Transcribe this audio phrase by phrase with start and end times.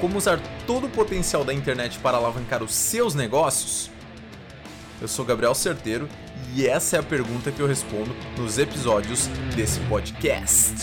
[0.00, 3.90] como usar todo o potencial da internet para alavancar os seus negócios?
[5.00, 6.08] Eu sou Gabriel Certeiro
[6.54, 10.74] e essa é a pergunta que eu respondo nos episódios desse podcast.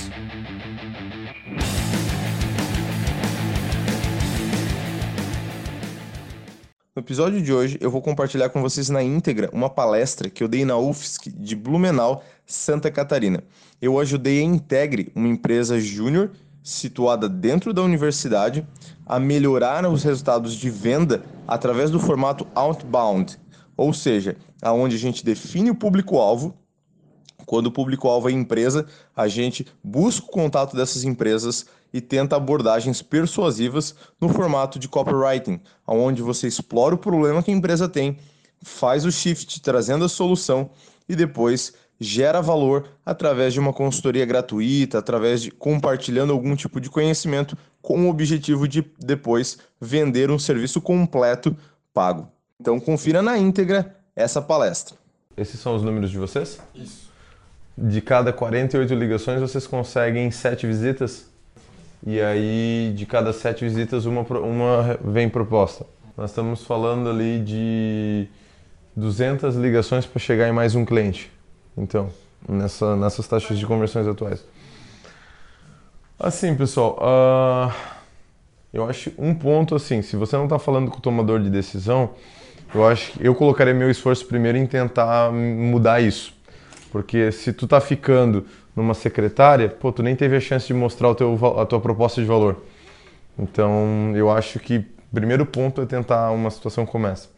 [6.96, 10.48] No episódio de hoje, eu vou compartilhar com vocês na íntegra uma palestra que eu
[10.48, 13.44] dei na UFSC de Blumenau, Santa Catarina.
[13.80, 16.32] Eu ajudei a Integre, uma empresa júnior
[16.68, 18.68] situada dentro da universidade,
[19.06, 23.40] a melhorar os resultados de venda através do formato outbound,
[23.78, 26.54] ou seja, aonde a gente define o público-alvo.
[27.46, 28.86] Quando o público-alvo é empresa,
[29.16, 35.62] a gente busca o contato dessas empresas e tenta abordagens persuasivas no formato de copywriting,
[35.88, 38.18] onde você explora o problema que a empresa tem,
[38.62, 40.70] faz o shift trazendo a solução
[41.08, 46.90] e depois gera valor através de uma consultoria gratuita, através de compartilhando algum tipo de
[46.90, 51.56] conhecimento com o objetivo de depois vender um serviço completo
[51.94, 52.30] pago.
[52.60, 54.96] Então confira na íntegra essa palestra.
[55.36, 56.60] Esses são os números de vocês?
[56.76, 57.08] Isso.
[57.78, 61.28] De cada 48 ligações vocês conseguem 7 visitas?
[62.06, 65.86] E aí de cada 7 visitas uma, uma vem proposta.
[66.16, 68.28] Nós estamos falando ali de
[68.96, 71.32] 200 ligações para chegar em mais um cliente.
[71.78, 72.10] Então,
[72.48, 74.44] nessa, nessas taxas de conversões atuais.
[76.20, 77.72] Assim, pessoal, uh,
[78.74, 82.10] eu acho um ponto assim, se você não está falando com o tomador de decisão,
[82.74, 86.34] eu acho que eu colocaria meu esforço primeiro em tentar mudar isso.
[86.92, 91.10] Porque se tu tá ficando numa secretária, pô, tu nem teve a chance de mostrar
[91.10, 92.64] o teu, a tua proposta de valor.
[93.38, 97.30] Então, eu acho que o primeiro ponto é tentar uma situação como essa.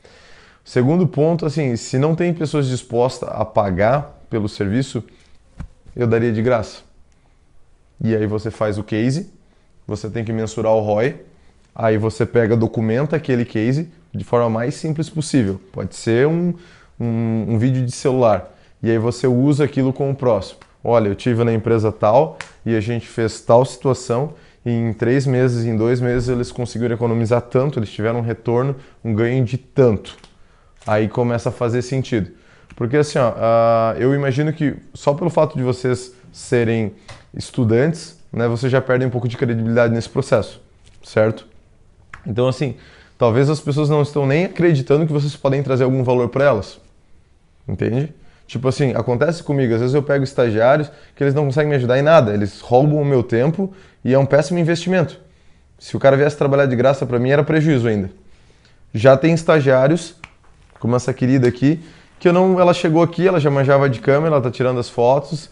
[0.64, 5.04] Segundo ponto, assim, se não tem pessoas dispostas a pagar pelo serviço,
[5.96, 6.82] eu daria de graça.
[8.02, 9.30] E aí você faz o case,
[9.86, 11.16] você tem que mensurar o ROI,
[11.76, 15.60] aí você pega, documenta aquele case de forma mais simples possível.
[15.72, 16.54] Pode ser um,
[17.00, 18.56] um, um vídeo de celular.
[18.82, 20.60] E aí você usa aquilo com o próximo.
[20.84, 24.34] Olha, eu tive na empresa tal e a gente fez tal situação
[24.66, 28.76] e em três meses, em dois meses eles conseguiram economizar tanto, eles tiveram um retorno,
[29.04, 30.18] um ganho de tanto.
[30.88, 32.32] Aí começa a fazer sentido.
[32.80, 36.94] Porque assim, ó, uh, eu imagino que só pelo fato de vocês serem
[37.36, 40.62] estudantes, né, vocês já perdem um pouco de credibilidade nesse processo,
[41.04, 41.46] certo?
[42.26, 42.78] Então assim,
[43.18, 46.80] talvez as pessoas não estão nem acreditando que vocês podem trazer algum valor para elas.
[47.68, 48.14] Entende?
[48.48, 52.00] Tipo assim, acontece comigo, às vezes eu pego estagiários que eles não conseguem me ajudar
[52.00, 53.74] em nada, eles roubam o meu tempo
[54.06, 55.20] e é um péssimo investimento.
[55.78, 58.10] Se o cara viesse trabalhar de graça para mim, era prejuízo ainda.
[58.94, 60.16] Já tem estagiários,
[60.80, 61.84] como essa querida aqui,
[62.20, 64.90] que eu não, ela chegou aqui, ela já manjava de câmera, ela tá tirando as
[64.90, 65.50] fotos.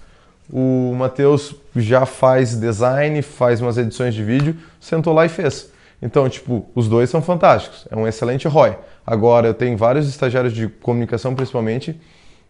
[0.52, 5.72] O Matheus já faz design, faz umas edições de vídeo, sentou lá e fez.
[6.02, 8.78] Então, tipo, os dois são fantásticos, é um excelente ROI.
[9.06, 12.00] Agora, eu tenho vários estagiários de comunicação, principalmente,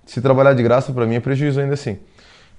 [0.05, 1.97] se trabalhar de graça para mim é prejuízo ainda assim.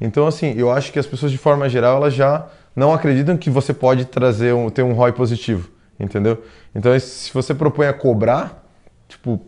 [0.00, 3.50] Então, assim, eu acho que as pessoas de forma geral, elas já não acreditam que
[3.50, 6.42] você pode trazer um, ter um ROI positivo, entendeu?
[6.74, 8.64] Então, se você propõe a cobrar,
[9.08, 9.40] tipo,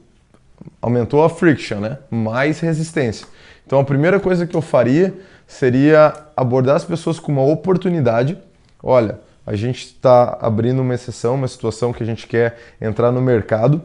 [0.80, 1.98] aumentou a friction, né?
[2.10, 3.26] Mais resistência.
[3.66, 5.14] Então a primeira coisa que eu faria
[5.46, 8.38] seria abordar as pessoas com uma oportunidade.
[8.82, 13.20] Olha, a gente está abrindo uma exceção, uma situação que a gente quer entrar no
[13.20, 13.82] mercado.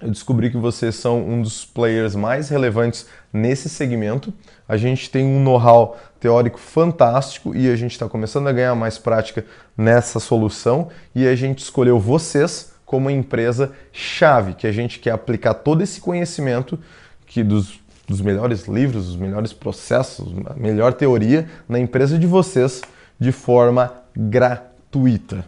[0.00, 4.34] Eu descobri que vocês são um dos players mais relevantes nesse segmento.
[4.68, 8.98] A gente tem um know-how teórico fantástico e a gente está começando a ganhar mais
[8.98, 9.44] prática
[9.76, 15.54] nessa solução e a gente escolheu vocês como empresa chave, que a gente quer aplicar
[15.54, 16.78] todo esse conhecimento
[17.24, 22.82] que dos, dos melhores livros, dos melhores processos, a melhor teoria na empresa de vocês
[23.18, 25.46] de forma gratuita.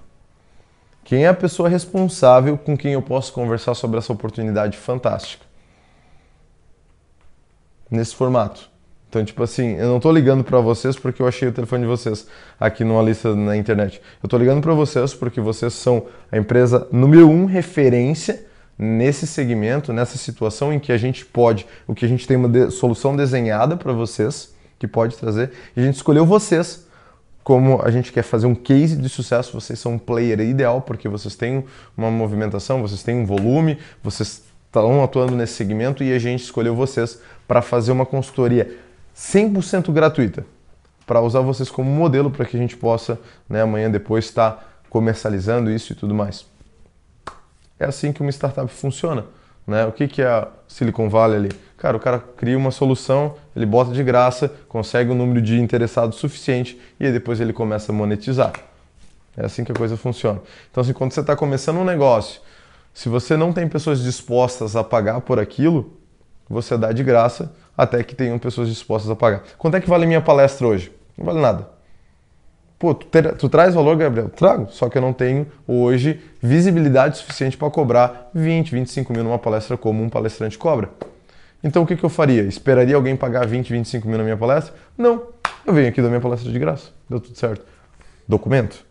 [1.05, 5.45] Quem é a pessoa responsável com quem eu posso conversar sobre essa oportunidade fantástica?
[7.91, 8.71] Nesse formato.
[9.15, 11.89] Então, tipo assim, eu não tô ligando para vocês porque eu achei o telefone de
[11.89, 12.27] vocês
[12.59, 14.03] aqui numa lista na internet.
[14.21, 18.45] Eu tô ligando para vocês porque vocês são a empresa número um referência
[18.77, 22.49] nesse segmento, nessa situação em que a gente pode, o que a gente tem uma
[22.49, 26.85] de, solução desenhada para vocês que pode trazer, e a gente escolheu vocês
[27.45, 31.09] como a gente quer fazer um case de sucesso, vocês são um player ideal porque
[31.09, 31.65] vocês têm
[31.97, 36.75] uma movimentação, vocês têm um volume, vocês estão atuando nesse segmento e a gente escolheu
[36.75, 38.83] vocês para fazer uma consultoria
[39.15, 40.45] 100% gratuita
[41.07, 43.19] para usar vocês como modelo para que a gente possa,
[43.49, 46.47] né, amanhã depois estar tá comercializando isso e tudo mais.
[47.79, 49.25] É assim que uma startup funciona.
[49.67, 49.85] Né?
[49.87, 51.51] O que, que é a Silicon Valley ali?
[51.77, 56.19] Cara, o cara cria uma solução, ele bota de graça, consegue um número de interessados
[56.19, 58.53] suficiente e aí depois ele começa a monetizar.
[59.37, 60.41] É assim que a coisa funciona.
[60.71, 62.41] Então, assim, quando você está começando um negócio,
[62.93, 65.99] se você não tem pessoas dispostas a pagar por aquilo,
[66.49, 69.43] você dá de graça até que tenham pessoas dispostas a pagar.
[69.59, 70.93] Quanto é que vale minha palestra hoje?
[71.17, 71.69] Não vale nada.
[72.79, 74.29] Pô, tu, ter, tu traz valor, Gabriel?
[74.29, 74.71] Trago.
[74.71, 79.77] Só que eu não tenho hoje visibilidade suficiente para cobrar 20, 25 mil numa palestra
[79.77, 80.91] como um palestrante cobra.
[81.63, 82.43] Então o que, que eu faria?
[82.43, 84.75] Esperaria alguém pagar 20, 25 mil na minha palestra?
[84.99, 85.29] Não.
[85.65, 86.91] Eu venho aqui da minha palestra de graça.
[87.09, 87.65] Deu tudo certo.
[88.29, 88.85] Documento.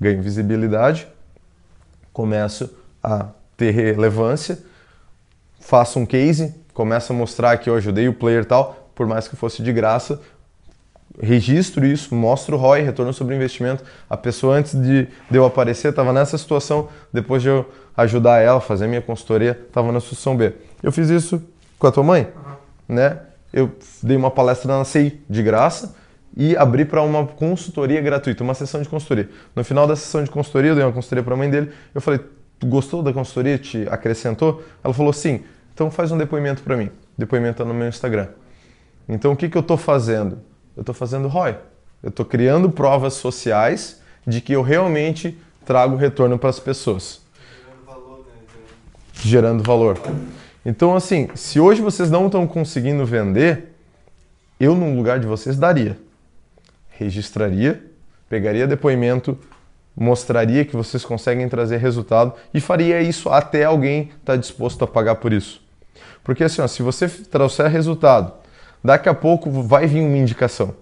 [0.00, 1.08] Ganho visibilidade.
[2.12, 2.70] Começo
[3.02, 4.60] a ter relevância.
[5.58, 6.54] Faço um case.
[6.78, 8.88] Começo a mostrar que eu ajudei o player tal.
[8.94, 10.20] Por mais que fosse de graça,
[11.20, 13.82] registro isso, mostro o ROI, retorno sobre investimento.
[14.08, 18.60] A pessoa antes de, de eu aparecer estava nessa situação, depois de eu ajudar ela,
[18.60, 20.52] fazer minha consultoria, estava na situação B.
[20.80, 21.42] Eu fiz isso
[21.80, 22.94] com a tua mãe, uhum.
[22.94, 23.22] né?
[23.52, 25.96] Eu dei uma palestra na CI de graça
[26.36, 29.28] e abri para uma consultoria gratuita, uma sessão de consultoria.
[29.52, 31.72] No final da sessão de consultoria, eu dei uma consultoria para a mãe dele.
[31.92, 32.20] Eu falei:
[32.60, 33.58] "Tu gostou da consultoria?
[33.58, 35.42] Te acrescentou?" Ela falou: "Sim".
[35.78, 36.90] Então faz um depoimento para mim.
[37.16, 38.26] Depoimento tá no meu Instagram.
[39.08, 40.40] Então o que que eu estou fazendo?
[40.76, 41.56] Eu estou fazendo ROI.
[42.02, 47.20] Eu estou criando provas sociais de que eu realmente trago retorno para as pessoas.
[47.62, 48.18] Gerando valor.
[48.18, 48.60] Né?
[49.12, 49.98] Gerando valor.
[50.66, 53.72] Então, assim, se hoje vocês não estão conseguindo vender,
[54.58, 55.96] eu, no lugar de vocês, daria.
[56.88, 57.84] Registraria,
[58.28, 59.38] pegaria depoimento,
[59.96, 64.86] mostraria que vocês conseguem trazer resultado e faria isso até alguém estar tá disposto a
[64.88, 65.67] pagar por isso.
[66.28, 68.34] Porque assim, ó, se você trouxer resultado,
[68.84, 70.74] daqui a pouco vai vir uma indicação.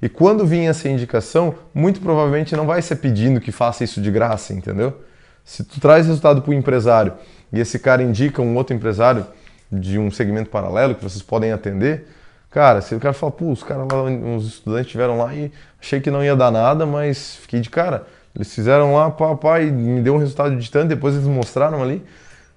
[0.00, 4.12] E quando vir essa indicação, muito provavelmente não vai ser pedindo que faça isso de
[4.12, 5.02] graça, entendeu?
[5.44, 7.14] Se tu traz resultado para o empresário
[7.52, 9.26] e esse cara indica um outro empresário
[9.72, 12.06] de um segmento paralelo que vocês podem atender,
[12.48, 14.04] cara, se o cara fala, pô, os caras lá,
[14.36, 15.50] os estudantes estiveram lá e
[15.80, 18.06] achei que não ia dar nada, mas fiquei de cara.
[18.36, 21.82] Eles fizeram lá, pá, pá, e me deu um resultado de tanto, depois eles mostraram
[21.82, 22.04] ali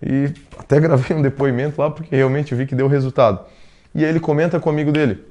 [0.01, 3.39] e até gravei um depoimento lá porque realmente vi que deu resultado.
[3.93, 5.23] E aí ele comenta com o amigo dele,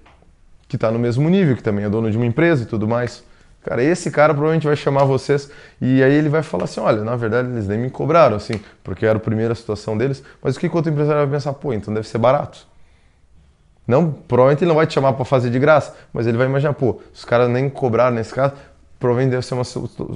[0.67, 3.23] que está no mesmo nível, que também é dono de uma empresa e tudo mais.
[3.63, 5.51] Cara, esse cara provavelmente vai chamar vocês
[5.81, 9.05] e aí ele vai falar assim: olha, na verdade eles nem me cobraram, assim, porque
[9.05, 11.53] era a primeira situação deles, mas o que, que outro empresário vai pensar?
[11.55, 12.67] Pô, então deve ser barato.
[13.87, 16.75] Não, provavelmente ele não vai te chamar para fazer de graça, mas ele vai imaginar,
[16.75, 18.53] pô, os caras nem cobraram nesse caso,
[19.01, 19.65] provavelmente deve ser uma,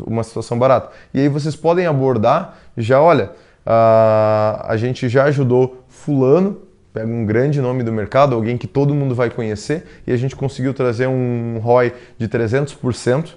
[0.06, 0.90] uma situação barata.
[1.14, 3.30] E aí vocês podem abordar, já olha,
[3.64, 8.94] a, a gente já ajudou Fulano pega um grande nome do mercado, alguém que todo
[8.94, 13.34] mundo vai conhecer, e a gente conseguiu trazer um ROI de 300%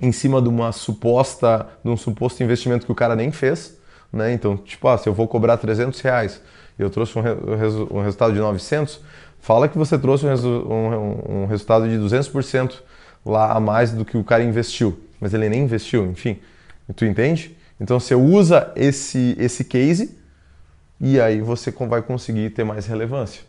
[0.00, 3.76] em cima de uma suposta, de um suposto investimento que o cara nem fez,
[4.12, 4.32] né?
[4.32, 6.40] Então, tipo, ah, se eu vou cobrar 300 reais
[6.78, 7.22] e eu trouxe um,
[7.98, 9.00] um, resultado de 900,
[9.40, 12.74] fala que você trouxe um, resu um, um resultado de 200%
[13.26, 16.38] lá a mais do que o cara investiu, mas ele nem investiu, enfim.
[16.94, 17.56] Tu entende?
[17.80, 20.16] Então, você usa esse, esse case
[21.00, 23.42] e aí você vai conseguir ter mais relevância.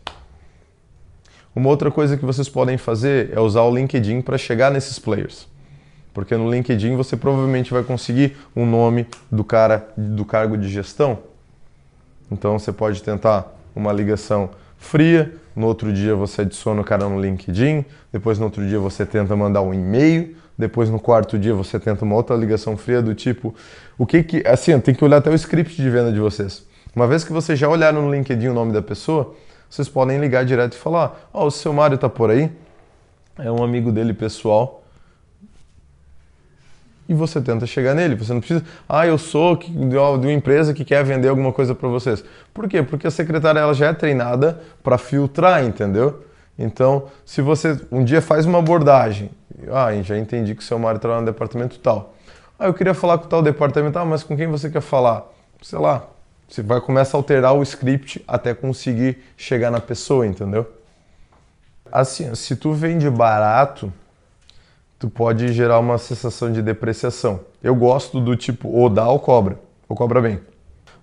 [1.54, 5.48] Uma outra coisa que vocês podem fazer é usar o LinkedIn para chegar nesses players.
[6.12, 10.68] Porque no LinkedIn você provavelmente vai conseguir o um nome do cara do cargo de
[10.68, 11.18] gestão.
[12.30, 17.18] Então você pode tentar uma ligação fria, no outro dia você adiciona o cara no
[17.18, 21.78] LinkedIn, depois no outro dia você tenta mandar um e-mail, depois no quarto dia você
[21.78, 23.54] tenta uma outra ligação fria do tipo,
[23.98, 26.66] o que que, assim, tem que olhar até o script de venda de vocês.
[26.94, 29.34] Uma vez que vocês já olharam no LinkedIn o nome da pessoa,
[29.68, 32.50] vocês podem ligar direto e falar: Ó, oh, o seu Mário tá por aí?
[33.38, 34.82] É um amigo dele pessoal.
[37.08, 38.16] E você tenta chegar nele.
[38.16, 41.88] Você não precisa, ah, eu sou de uma empresa que quer vender alguma coisa para
[41.88, 42.24] vocês.
[42.52, 42.82] Por quê?
[42.82, 46.24] Porque a secretária ela já é treinada para filtrar, entendeu?
[46.58, 49.30] Então, se você um dia faz uma abordagem,
[49.72, 52.14] ah, já entendi que o seu Mário trabalha no departamento tal.
[52.58, 55.26] Ah, eu queria falar com tal departamento, ah, mas com quem você quer falar?
[55.62, 56.06] Sei lá,
[56.48, 60.70] você vai começar a alterar o script até conseguir chegar na pessoa, entendeu?
[61.90, 63.92] Assim, se tu vende barato,
[64.98, 67.40] tu pode gerar uma sensação de depreciação.
[67.62, 69.58] Eu gosto do tipo ou dá ou cobra,
[69.88, 70.40] ou cobra bem.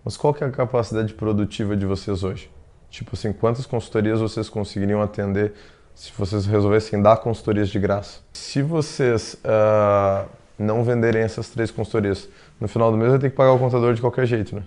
[0.03, 2.49] Mas qual que é a capacidade produtiva de vocês hoje?
[2.89, 5.53] Tipo assim, quantas consultorias vocês conseguiriam atender
[5.95, 8.19] se vocês resolvessem dar consultorias de graça?
[8.33, 12.27] Se vocês uh, não venderem essas três consultorias,
[12.59, 14.63] no final do mês vai ter que pagar o contador de qualquer jeito, né?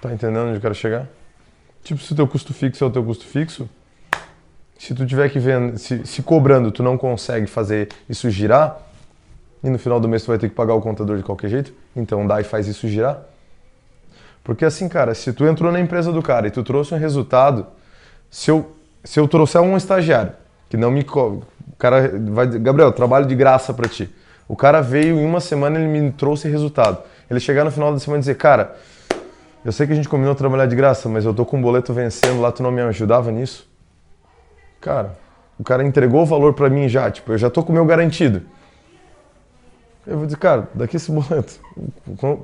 [0.00, 1.06] Tá entendendo onde eu quero chegar?
[1.82, 3.68] Tipo, se o teu custo fixo é o teu custo fixo,
[4.78, 8.78] se tu tiver que ver, se, se cobrando tu não consegue fazer isso girar,
[9.62, 11.72] e no final do mês tu vai ter que pagar o contador de qualquer jeito,
[11.94, 13.22] então dá e faz isso girar.
[14.44, 17.66] Porque assim, cara, se tu entrou na empresa do cara e tu trouxe um resultado,
[18.30, 18.75] se eu,
[19.06, 20.32] se eu trouxer um estagiário
[20.68, 21.02] que não me.
[21.02, 21.42] O
[21.78, 22.46] cara vai.
[22.58, 24.12] Gabriel, trabalho de graça para ti.
[24.48, 26.98] O cara veio em uma semana ele me trouxe resultado.
[27.30, 28.76] Ele chegar no final da semana e dizer, cara,
[29.64, 31.92] eu sei que a gente combinou trabalhar de graça, mas eu tô com um boleto
[31.92, 33.68] vencendo lá, tu não me ajudava nisso?
[34.80, 35.16] Cara,
[35.58, 37.84] o cara entregou o valor para mim já, tipo, eu já tô com o meu
[37.84, 38.42] garantido.
[40.06, 41.54] Eu vou dizer, cara, daqui esse boleto,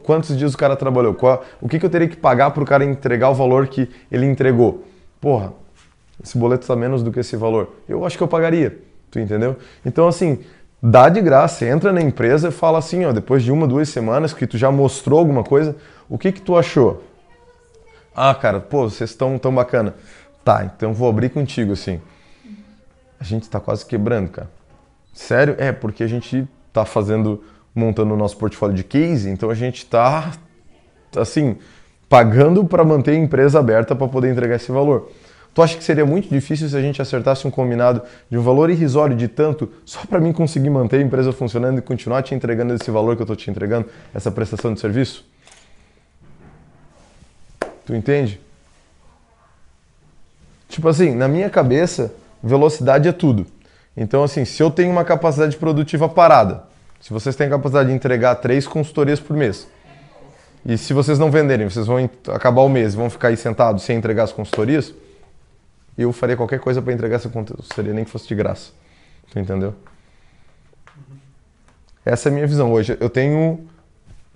[0.02, 1.14] quantos dias o cara trabalhou?
[1.14, 3.88] Qual, o que, que eu teria que pagar para o cara entregar o valor que
[4.10, 4.84] ele entregou?
[5.20, 5.52] Porra,
[6.22, 7.74] esse boleto está menos do que esse valor.
[7.88, 8.78] Eu acho que eu pagaria,
[9.10, 9.56] tu entendeu?
[9.84, 10.38] Então, assim,
[10.82, 14.32] dá de graça, entra na empresa e fala assim, ó, depois de uma, duas semanas
[14.32, 15.76] que tu já mostrou alguma coisa,
[16.08, 17.02] o que que tu achou?
[18.14, 19.94] Ah, cara, pô, vocês estão tão bacana.
[20.44, 22.00] Tá, então vou abrir contigo, assim.
[23.18, 24.50] A gente está quase quebrando, cara.
[25.12, 25.54] Sério?
[25.58, 27.42] É, porque a gente está fazendo,
[27.74, 30.32] montando o nosso portfólio de case, então a gente está,
[31.16, 31.56] assim,
[32.08, 35.10] pagando para manter a empresa aberta para poder entregar esse valor.
[35.54, 38.70] Tu acha que seria muito difícil se a gente acertasse um combinado de um valor
[38.70, 42.72] irrisório de tanto só para mim conseguir manter a empresa funcionando e continuar te entregando
[42.74, 45.26] esse valor que eu estou te entregando, essa prestação de serviço?
[47.84, 48.40] Tu entende?
[50.68, 53.46] Tipo assim, na minha cabeça, velocidade é tudo.
[53.94, 56.64] Então, assim, se eu tenho uma capacidade produtiva parada,
[56.98, 59.68] se vocês têm a capacidade de entregar três consultorias por mês,
[60.64, 63.82] e se vocês não venderem, vocês vão acabar o mês e vão ficar aí sentados
[63.82, 64.94] sem entregar as consultorias,
[65.96, 68.72] eu faria qualquer coisa para entregar essa consultoria, nem que fosse de graça.
[69.30, 69.74] Tu entendeu?
[72.04, 72.96] Essa é a minha visão hoje.
[73.00, 73.66] Eu tenho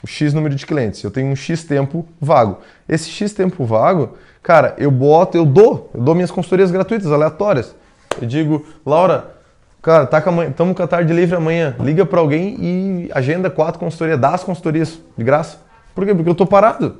[0.03, 2.59] o X número de clientes, eu tenho um X tempo vago.
[2.89, 7.75] Esse X tempo vago, cara, eu boto, eu dou, eu dou minhas consultorias gratuitas, aleatórias.
[8.21, 9.35] Eu digo, Laura,
[9.83, 13.81] cara, tá com estamos com a tarde livre amanhã, liga para alguém e agenda quatro
[13.81, 15.59] consultorias, dá as consultorias de graça.
[15.95, 16.15] Por quê?
[16.15, 16.97] Porque eu tô parado.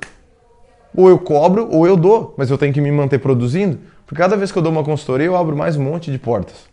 [0.97, 3.79] Ou eu cobro ou eu dou, mas eu tenho que me manter produzindo.
[4.07, 6.67] Porque cada vez que eu dou uma consultoria, eu abro mais um monte de portas.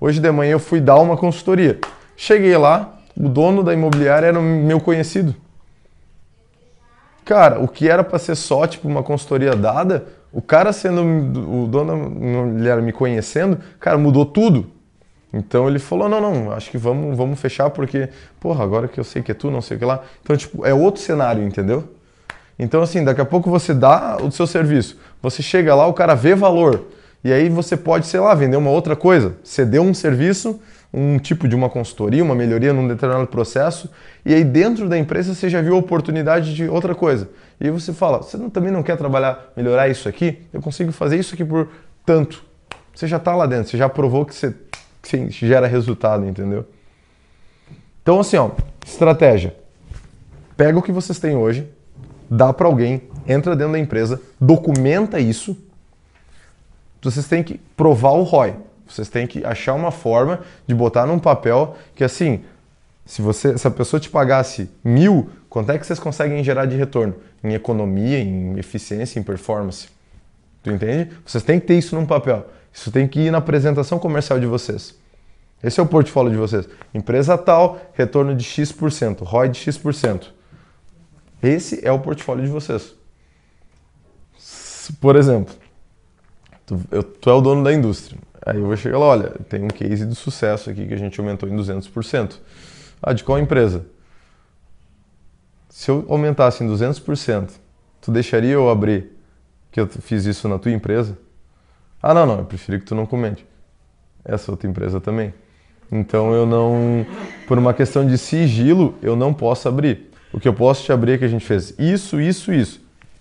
[0.00, 1.78] Hoje de manhã eu fui dar uma consultoria.
[2.16, 5.34] Cheguei lá, o dono da imobiliária era meu conhecido.
[7.22, 11.66] Cara, o que era para ser só tipo uma consultoria dada, o cara sendo o
[11.66, 14.70] dono imobiliária me conhecendo, cara, mudou tudo.
[15.32, 18.08] Então ele falou: "Não, não, acho que vamos, vamos fechar porque,
[18.40, 20.02] porra, agora que eu sei que é tu, não sei o que lá".
[20.22, 21.84] Então, tipo, é outro cenário, entendeu?
[22.62, 26.14] Então, assim, daqui a pouco você dá o seu serviço, você chega lá, o cara
[26.14, 26.88] vê valor,
[27.24, 30.60] e aí você pode, sei lá, vender uma outra coisa, ceder um serviço,
[30.92, 33.88] um tipo de uma consultoria, uma melhoria num determinado processo,
[34.26, 37.30] e aí dentro da empresa você já viu a oportunidade de outra coisa.
[37.58, 40.42] E aí você fala, você não, também não quer trabalhar, melhorar isso aqui?
[40.52, 41.66] Eu consigo fazer isso aqui por
[42.04, 42.44] tanto.
[42.94, 44.54] Você já está lá dentro, você já provou que você,
[45.00, 46.66] que você gera resultado, entendeu?
[48.02, 48.50] Então, assim, ó,
[48.84, 49.56] estratégia.
[50.58, 51.66] Pega o que vocês têm hoje,
[52.30, 55.56] dá para alguém, entra dentro da empresa, documenta isso.
[57.02, 58.54] Vocês têm que provar o ROI.
[58.86, 62.42] Vocês têm que achar uma forma de botar num papel que assim,
[63.04, 66.76] se você, se a pessoa te pagasse mil, quanto é que vocês conseguem gerar de
[66.76, 67.14] retorno?
[67.42, 69.88] Em economia, em eficiência, em performance.
[70.62, 71.10] Tu entende?
[71.24, 72.46] Vocês têm que ter isso num papel.
[72.72, 74.94] Isso tem que ir na apresentação comercial de vocês.
[75.62, 76.68] Esse é o portfólio de vocês.
[76.94, 80.32] Empresa tal, retorno de X%, ROI de X%.
[81.42, 82.94] Esse é o portfólio de vocês.
[85.00, 85.54] Por exemplo,
[86.66, 88.18] tu, eu, tu é o dono da indústria.
[88.44, 91.18] Aí eu vou chegar lá, olha, tem um case de sucesso aqui que a gente
[91.20, 92.38] aumentou em 200%.
[93.02, 93.86] Ah, de qual empresa?
[95.68, 97.50] Se eu aumentasse em 200%,
[98.00, 99.12] tu deixaria eu abrir
[99.70, 101.16] que eu fiz isso na tua empresa?
[102.02, 103.46] Ah, não, não, eu prefiro que tu não comente.
[104.24, 105.32] Essa outra empresa também.
[105.92, 107.06] Então eu não,
[107.46, 110.09] por uma questão de sigilo, eu não posso abrir.
[110.32, 112.80] O que eu posso te abrir é que a gente fez isso, isso, isso.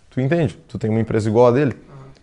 [0.10, 0.58] Tu entende?
[0.68, 1.76] Tu tem uma empresa igual a dele.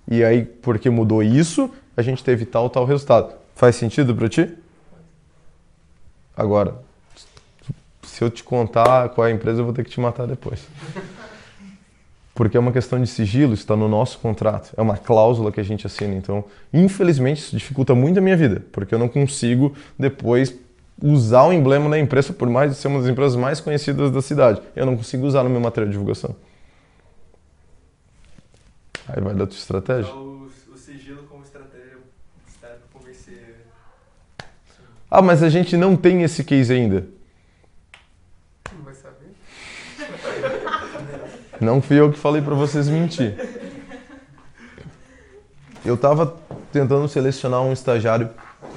[0.08, 3.34] E aí, porque mudou isso, a gente teve tal, tal resultado.
[3.54, 4.52] Faz sentido para ti?
[6.36, 6.76] Agora,
[8.02, 10.66] se eu te contar qual é a empresa, eu vou ter que te matar depois.
[12.34, 14.74] Porque é uma questão de sigilo, está no nosso contrato.
[14.76, 16.14] É uma cláusula que a gente assina.
[16.14, 20.54] Então, infelizmente, isso dificulta muito a minha vida, porque eu não consigo depois
[21.02, 24.22] usar o emblema da empresa, por mais de ser uma das empresas mais conhecidas da
[24.22, 24.62] cidade.
[24.74, 26.34] Eu não consigo usar no meu material de divulgação.
[29.08, 30.10] Aí vai da tua estratégia.
[30.10, 31.98] Então, o, o sigilo como estratégia
[32.60, 33.66] para convencer.
[35.10, 37.06] Ah, mas a gente não tem esse case ainda.
[38.74, 39.34] Não vai saber.
[41.60, 43.36] Não fui eu que falei para vocês mentir.
[45.84, 46.36] Eu estava
[46.72, 48.28] tentando selecionar um estagiário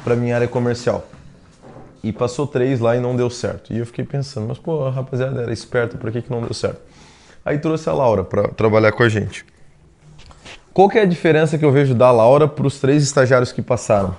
[0.03, 1.07] para minha área comercial
[2.03, 3.73] e passou três lá e não deu certo.
[3.73, 6.53] E eu fiquei pensando, mas pô, a rapaziada era esperta, por que, que não deu
[6.53, 6.81] certo?
[7.43, 9.45] Aí trouxe a Laura para trabalhar com a gente.
[10.73, 13.61] Qual que é a diferença que eu vejo da Laura para os três estagiários que
[13.61, 14.15] passaram?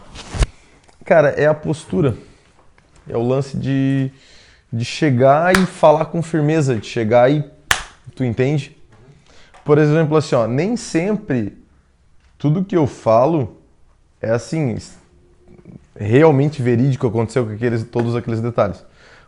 [1.04, 2.14] Cara, é a postura.
[3.08, 4.12] É o lance de
[4.72, 7.44] de chegar e falar com firmeza, de chegar e
[8.14, 8.76] tu entende?
[9.64, 11.58] Por exemplo, assim, ó, nem sempre
[12.38, 13.60] tudo que eu falo
[14.20, 14.76] é assim
[16.04, 18.84] realmente verídico aconteceu com aqueles, todos aqueles detalhes.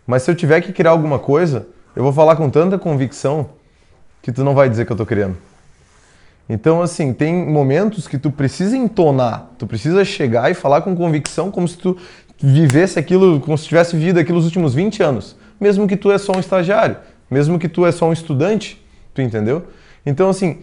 [0.06, 3.50] Mas se eu tiver que criar alguma coisa, eu vou falar com tanta convicção
[4.22, 5.36] que tu não vai dizer que eu tô criando.
[6.48, 11.50] Então, assim, tem momentos que tu precisa entonar, tu precisa chegar e falar com convicção
[11.50, 11.96] como se tu
[12.38, 15.36] vivesse aquilo, como se tivesse vivido aquilo os últimos 20 anos.
[15.60, 16.96] Mesmo que tu é só um estagiário,
[17.30, 19.66] mesmo que tu é só um estudante, tu entendeu?
[20.04, 20.58] Então, assim,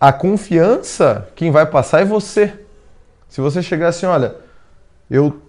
[0.00, 2.52] a confiança, quem vai passar é você.
[3.28, 4.34] Se você chegar assim, olha,
[5.12, 5.42] eu,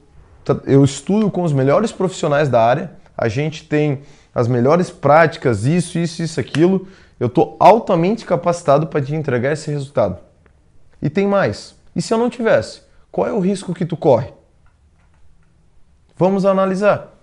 [0.65, 4.01] eu estudo com os melhores profissionais da área, a gente tem
[4.35, 6.85] as melhores práticas, isso, isso, isso, aquilo,
[7.17, 10.19] eu estou altamente capacitado para te entregar esse resultado.
[11.01, 11.75] E tem mais.
[11.95, 12.81] E se eu não tivesse?
[13.09, 14.33] Qual é o risco que tu corre?
[16.17, 17.13] Vamos analisar.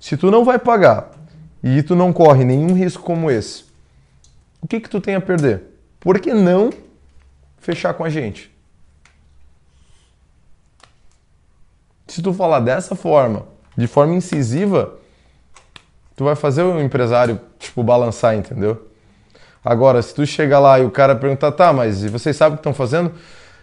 [0.00, 1.12] Se tu não vai pagar
[1.62, 3.64] e tu não corre nenhum risco como esse,
[4.60, 5.62] o que que tu tem a perder?
[6.00, 6.70] Por que não
[7.58, 8.49] fechar com a gente?
[12.10, 13.44] Se tu falar dessa forma,
[13.76, 14.94] de forma incisiva,
[16.16, 18.90] tu vai fazer o empresário, tipo, balançar, entendeu?
[19.64, 22.62] Agora, se tu chegar lá e o cara perguntar, tá, mas vocês sabem o que
[22.62, 23.12] estão fazendo?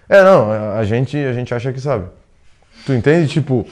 [0.07, 2.05] É, não, a gente, a gente acha que sabe.
[2.85, 3.27] Tu entende?
[3.27, 3.67] Tipo,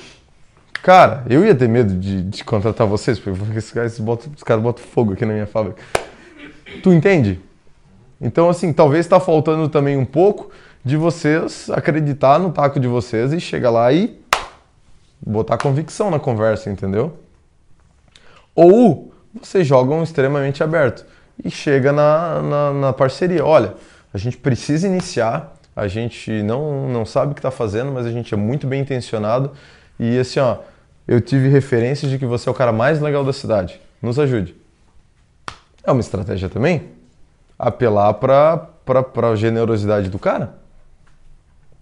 [0.83, 4.61] cara, eu ia ter medo de, de contratar vocês, porque esses caras botam, os caras
[4.61, 5.81] botam fogo aqui na minha fábrica.
[6.83, 7.39] Tu entende?
[8.19, 10.51] Então, assim, talvez está faltando também um pouco
[10.83, 14.24] de vocês acreditar no taco de vocês e chegar lá e
[15.21, 17.17] botar convicção na conversa, entendeu?
[18.53, 21.05] Ou vocês jogam extremamente aberto
[21.43, 23.45] e chega na, na, na parceria.
[23.45, 23.73] Olha,
[24.13, 28.11] a gente precisa iniciar, a gente não, não sabe o que está fazendo, mas a
[28.11, 29.51] gente é muito bem intencionado
[29.99, 30.57] e assim, ó,
[31.07, 33.79] eu tive referências de que você é o cara mais legal da cidade.
[34.01, 34.55] Nos ajude.
[35.83, 36.89] É uma estratégia também
[37.57, 40.55] apelar para a generosidade do cara.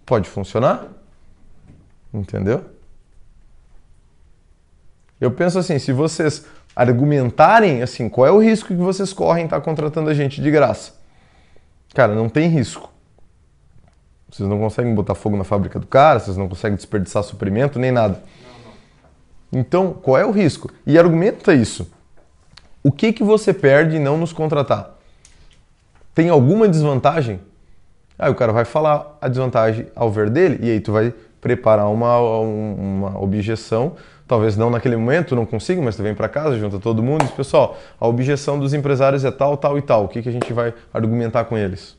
[0.05, 0.87] Pode funcionar.
[2.13, 2.72] Entendeu?
[5.23, 9.55] Eu penso assim, se vocês argumentarem assim, qual é o risco que vocês correm estar
[9.55, 10.91] tá contratando a gente de graça?
[11.95, 12.91] Cara, não tem risco.
[14.29, 17.89] Vocês não conseguem botar fogo na fábrica do cara, vocês não conseguem desperdiçar suprimento, nem
[17.89, 18.21] nada.
[19.49, 20.69] Então, qual é o risco?
[20.85, 21.89] E argumenta isso.
[22.83, 24.93] O que, que você perde em não nos contratar?
[26.13, 27.39] Tem alguma desvantagem?
[28.19, 31.89] Aí o cara vai falar a desvantagem ao ver dele, e aí tu vai preparar
[31.89, 33.95] uma, uma objeção
[34.27, 37.25] talvez não naquele momento, não consiga, mas tu vem para casa, junta todo mundo e
[37.25, 40.05] diz, pessoal, a objeção dos empresários é tal, tal e tal.
[40.05, 41.97] O que, que a gente vai argumentar com eles?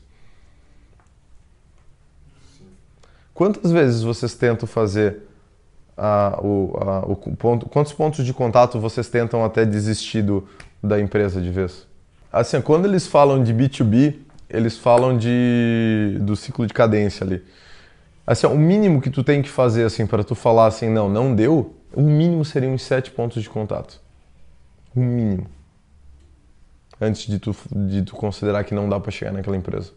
[3.33, 5.23] Quantas vezes vocês tentam fazer
[5.97, 10.47] a, o, a, o ponto, quantos pontos de contato vocês tentam até desistir do,
[10.81, 11.85] da empresa de vez?
[12.31, 14.15] Assim, quando eles falam de B2B,
[14.49, 17.43] eles falam de, do ciclo de cadência ali.
[18.25, 21.35] Assim, o mínimo que tu tem que fazer assim para tu falar assim, não, não
[21.35, 24.01] deu, o mínimo seriam uns sete pontos de contato.
[24.95, 25.47] O mínimo.
[26.99, 29.91] Antes de tu, de tu considerar que não dá para chegar naquela empresa.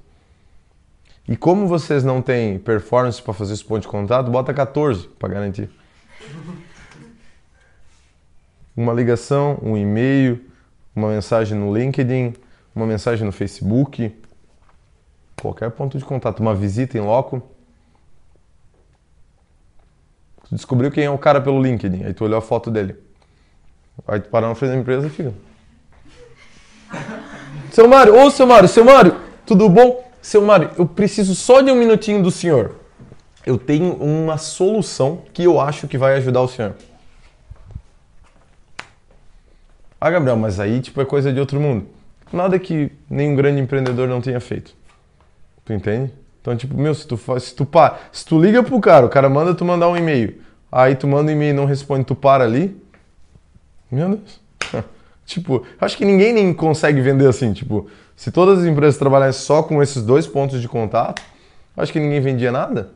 [1.29, 5.29] E como vocês não têm performance para fazer esse ponto de contato, bota 14 para
[5.29, 5.69] garantir.
[8.75, 10.41] Uma ligação, um e-mail,
[10.97, 12.35] uma mensagem no LinkedIn,
[12.75, 14.11] uma mensagem no Facebook,
[15.41, 17.43] qualquer ponto de contato, uma visita em loco.
[20.49, 22.97] Tu descobriu quem é o cara pelo LinkedIn, aí tu olhou a foto dele.
[24.07, 25.33] Aí tu parar na frente da empresa e fica.
[27.71, 30.11] Seu Mário, ô seu Mário, seu Mário, tudo bom?
[30.23, 32.77] Seu Mário, eu preciso só de um minutinho do senhor.
[33.45, 36.75] Eu tenho uma solução que eu acho que vai ajudar o senhor.
[40.01, 41.87] Ah, Gabriel, mas aí tipo é coisa de outro mundo.
[42.33, 44.75] Nada que nenhum grande empreendedor não tenha feito.
[45.65, 46.13] Tu entende?
[46.49, 49.29] Então, tipo, meu, se tu, se tu, pa, se tu liga pro cara, o cara
[49.29, 50.41] manda tu mandar um e-mail,
[50.73, 52.75] aí tu manda um e-mail e não responde, tu para ali.
[53.91, 54.41] Meu Deus.
[55.27, 57.53] tipo, acho que ninguém nem consegue vender assim.
[57.53, 61.21] Tipo, se todas as empresas trabalhassem só com esses dois pontos de contato,
[61.77, 62.93] acho que ninguém vendia nada.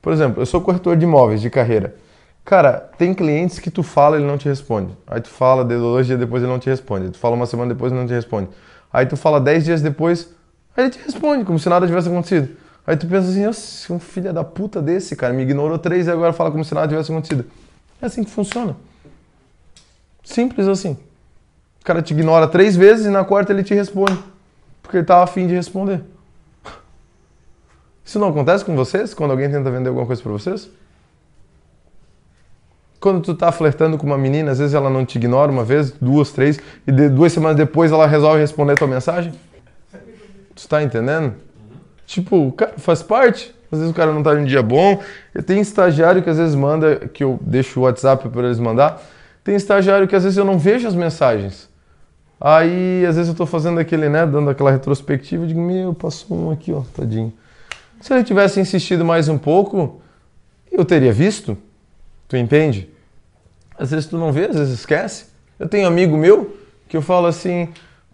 [0.00, 1.96] Por exemplo, eu sou corretor de imóveis de carreira.
[2.46, 4.96] Cara, tem clientes que tu fala ele não te responde.
[5.06, 7.04] Aí tu fala dois dias depois ele não te responde.
[7.04, 8.48] Aí tu fala uma semana depois ele não te responde.
[8.90, 10.39] Aí tu fala dez dias depois
[10.76, 12.56] Aí ele te responde, como se nada tivesse acontecido.
[12.86, 16.10] Aí tu pensa assim, nossa, um filho da puta desse, cara, me ignorou três e
[16.10, 17.44] agora fala como se nada tivesse acontecido.
[18.00, 18.76] É assim que funciona.
[20.24, 20.96] Simples assim.
[21.80, 24.18] O cara te ignora três vezes e na quarta ele te responde.
[24.82, 26.02] Porque ele tá afim de responder.
[28.04, 29.14] Isso não acontece com vocês?
[29.14, 30.68] Quando alguém tenta vender alguma coisa para vocês?
[32.98, 35.92] Quando tu tá flertando com uma menina, às vezes ela não te ignora uma vez,
[35.92, 39.32] duas, três, e duas semanas depois ela resolve responder a tua mensagem?
[40.60, 41.34] Tu tá entendendo?
[42.04, 43.54] Tipo, cara, faz parte.
[43.72, 45.00] Às vezes o cara não tá em um dia bom.
[45.34, 49.02] Eu tenho estagiário que às vezes manda, que eu deixo o WhatsApp para eles mandar.
[49.42, 51.68] Tem estagiário que às vezes eu não vejo as mensagens.
[52.38, 56.36] Aí, às vezes eu tô fazendo aquele, né, dando aquela retrospectiva, e digo, meu, passou
[56.36, 57.32] um aqui, ó, tadinho.
[58.00, 60.00] Se ele tivesse insistido mais um pouco,
[60.70, 61.56] eu teria visto.
[62.28, 62.88] Tu entende?
[63.78, 65.26] Às vezes tu não vê, às vezes esquece.
[65.58, 66.56] Eu tenho um amigo meu
[66.88, 67.68] que eu falo assim,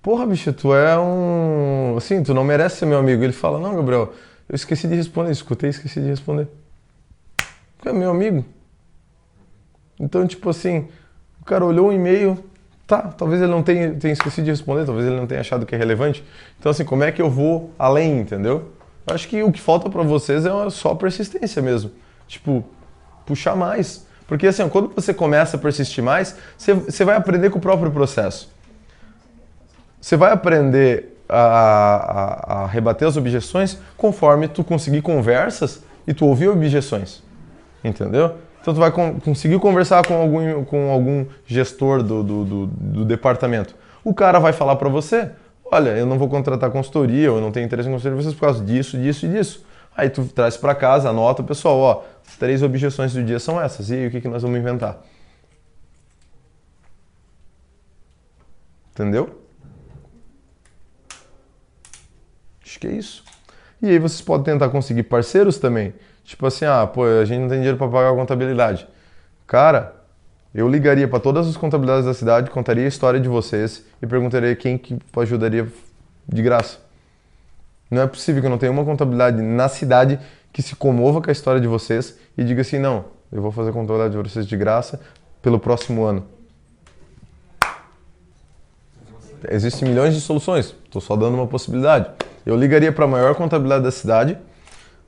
[0.07, 1.97] porra, bicho, tu é um.
[1.97, 3.25] Assim, tu não merece ser meu amigo.
[3.25, 4.13] Ele fala, não, Gabriel,
[4.49, 6.47] eu esqueci de responder, escutei esqueci de responder.
[7.83, 8.45] Tu é meu amigo.
[9.99, 10.87] Então, tipo assim,
[11.41, 12.39] o cara olhou um e-mail,
[12.87, 15.75] tá, talvez ele não tenha, tenha esquecido de responder, talvez ele não tenha achado que
[15.75, 16.23] é relevante.
[16.61, 18.71] Então, assim, como é que eu vou além, entendeu?
[19.09, 21.91] Eu acho que o que falta para vocês é só persistência mesmo.
[22.29, 22.65] Tipo,
[23.27, 24.07] puxar mais.
[24.29, 28.55] Porque, assim, quando você começa a persistir mais, você vai aprender com o próprio processo.
[30.07, 36.27] Você vai aprender a, a, a, rebater as objeções conforme tu conseguir conversas e tu
[36.27, 37.25] ouvir objeções.
[37.83, 38.37] Entendeu?
[38.61, 43.75] Então tu vai conseguir conversar com algum, com algum gestor do, do, do, do departamento.
[44.05, 45.29] O cara vai falar para você,
[45.65, 48.65] olha, eu não vou contratar consultoria, eu não tenho interesse em consultoria vocês por causa
[48.65, 49.67] disso, disso e disso.
[49.97, 52.03] Aí tu traz para casa, anota, pessoal, ó,
[52.39, 53.91] três objeções do dia são essas.
[53.91, 55.01] E aí o que, que nós vamos inventar?
[58.93, 59.46] Entendeu?
[62.77, 63.25] Acho que é isso.
[63.81, 65.95] E aí vocês podem tentar conseguir parceiros também.
[66.25, 68.87] Tipo assim, ah, pô, a gente não tem dinheiro para pagar a contabilidade.
[69.47, 69.95] Cara,
[70.55, 74.55] eu ligaria para todas as contabilidades da cidade, contaria a história de vocês e perguntaria
[74.55, 75.67] quem que ajudaria
[76.29, 76.79] de graça.
[77.91, 80.19] Não é possível que eu não tenha uma contabilidade na cidade
[80.53, 83.71] que se comova com a história de vocês e diga assim, não, eu vou fazer
[83.71, 85.01] a contabilidade de vocês de graça
[85.41, 86.27] pelo próximo ano.
[89.51, 92.11] Existem milhões de soluções, estou só dando uma possibilidade.
[92.47, 94.39] Eu ligaria para a maior contabilidade da cidade,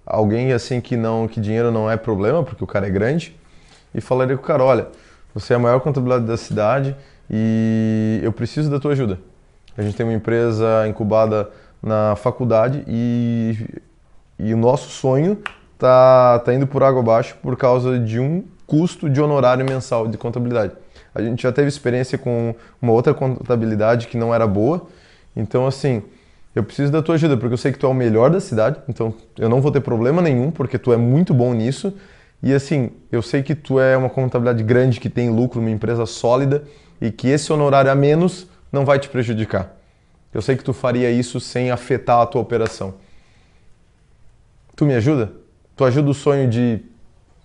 [0.05, 3.39] alguém assim que não que dinheiro não é problema, porque o cara é grande,
[3.95, 4.89] e falaria com o cara, olha,
[5.33, 6.97] você é a maior contabilidade da cidade
[7.31, 9.21] e eu preciso da tua ajuda.
[9.77, 11.49] A gente tem uma empresa incubada
[11.81, 13.57] na faculdade e,
[14.37, 15.39] e o nosso sonho
[15.79, 20.19] tá, tá indo por água abaixo por causa de um custo de honorário mensal de
[20.19, 20.73] contabilidade.
[21.15, 24.89] A gente já teve experiência com uma outra contabilidade que não era boa,
[25.37, 26.03] então assim,
[26.59, 28.81] eu preciso da tua ajuda, porque eu sei que tu é o melhor da cidade,
[28.89, 31.95] então eu não vou ter problema nenhum, porque tu é muito bom nisso.
[32.43, 36.05] E assim, eu sei que tu é uma contabilidade grande, que tem lucro, uma empresa
[36.05, 36.65] sólida,
[37.01, 39.73] e que esse honorário a menos não vai te prejudicar.
[40.35, 42.95] Eu sei que tu faria isso sem afetar a tua operação.
[44.75, 45.33] Tu me ajuda?
[45.77, 46.81] Tu ajuda o sonho de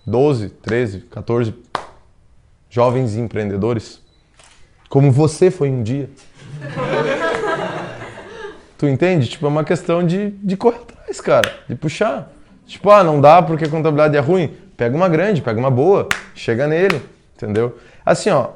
[0.04, 1.54] 12, 13, 14
[2.68, 4.02] jovens empreendedores?
[4.88, 6.10] Como você foi um dia.
[8.84, 9.26] Tu entende?
[9.28, 12.30] Tipo, é uma questão de, de correr atrás, cara, de puxar.
[12.66, 14.52] Tipo, ah, não dá porque a contabilidade é ruim.
[14.76, 17.00] Pega uma grande, pega uma boa, chega nele,
[17.34, 17.78] entendeu?
[18.04, 18.48] Assim, ó,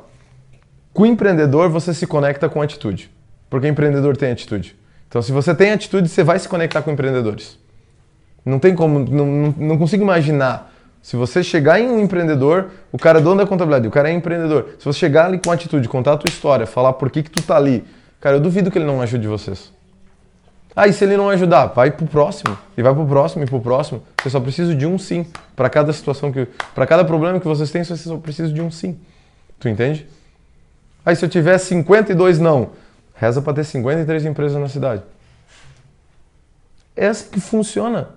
[0.92, 3.10] com o empreendedor você se conecta com atitude,
[3.48, 4.76] porque empreendedor tem atitude.
[5.08, 7.58] Então, se você tem atitude, você vai se conectar com empreendedores.
[8.44, 10.74] Não tem como, não, não, não consigo imaginar.
[11.00, 14.12] Se você chegar em um empreendedor, o cara é dono da contabilidade, o cara é
[14.12, 14.74] empreendedor.
[14.78, 17.42] Se você chegar ali com atitude, contar a tua história, falar por que, que tu
[17.42, 17.82] tá ali,
[18.20, 19.77] cara, eu duvido que ele não ajude vocês.
[20.80, 21.66] Ah, e se ele não ajudar?
[21.66, 22.56] Vai pro próximo.
[22.76, 24.00] E vai pro próximo e pro próximo.
[24.22, 25.26] Você só precisa de um sim.
[25.56, 26.46] Para cada situação que.
[26.72, 28.96] para cada problema que vocês têm, você só precisa de um sim.
[29.58, 30.06] Tu entende?
[31.04, 32.70] Aí se eu tiver 52 não,
[33.12, 35.02] reza para ter 53 empresas na cidade.
[36.94, 38.10] Essa que funciona.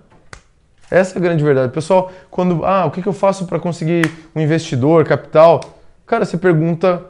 [0.88, 1.72] Essa é a grande verdade.
[1.72, 2.64] Pessoal, quando.
[2.64, 5.64] Ah, o que, que eu faço para conseguir um investidor, capital?
[6.06, 7.02] Cara, você pergunta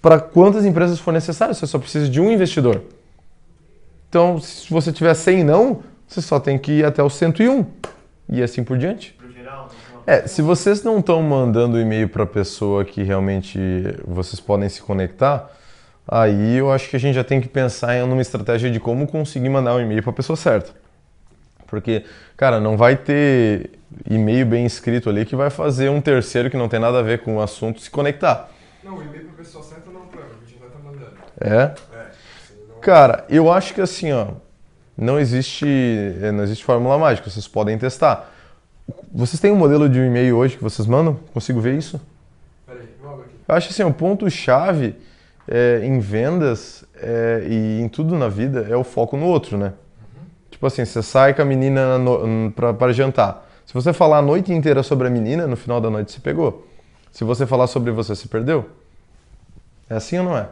[0.00, 1.56] para quantas empresas for necessário.
[1.56, 2.82] Você só precisa de um investidor.
[4.12, 7.64] Então, se você tiver 100 não, você só tem que ir até o 101
[8.28, 9.18] e assim por diante.
[10.06, 13.58] É, se vocês não estão mandando e-mail para a pessoa que realmente
[14.06, 15.50] vocês podem se conectar,
[16.06, 19.06] aí eu acho que a gente já tem que pensar em uma estratégia de como
[19.06, 20.72] conseguir mandar um e-mail para a pessoa certa.
[21.66, 22.04] Porque,
[22.36, 23.70] cara, não vai ter
[24.10, 27.22] e-mail bem escrito ali que vai fazer um terceiro que não tem nada a ver
[27.22, 28.50] com o assunto se conectar.
[28.84, 31.12] Não, o e-mail para a pessoa certa não, para a gente vai estar mandando.
[31.40, 31.91] É?
[32.82, 34.26] Cara, eu acho que assim, ó,
[34.98, 38.28] não existe, eh, não existe fórmula mágica, vocês podem testar.
[39.14, 41.14] Vocês têm um modelo de e-mail hoje que vocês mandam?
[41.32, 42.00] Consigo ver isso?
[42.66, 42.88] Peraí.
[43.48, 44.96] Eu acho assim, o ponto-chave
[45.46, 49.66] é, em vendas é, e em tudo na vida é o foco no outro, né?
[49.66, 50.24] Uhum.
[50.50, 51.80] Tipo assim, você sai com a menina
[52.76, 53.48] para jantar.
[53.64, 56.66] Se você falar a noite inteira sobre a menina, no final da noite você pegou.
[57.12, 58.68] Se você falar sobre você, se perdeu?
[59.88, 60.48] É assim ou não é?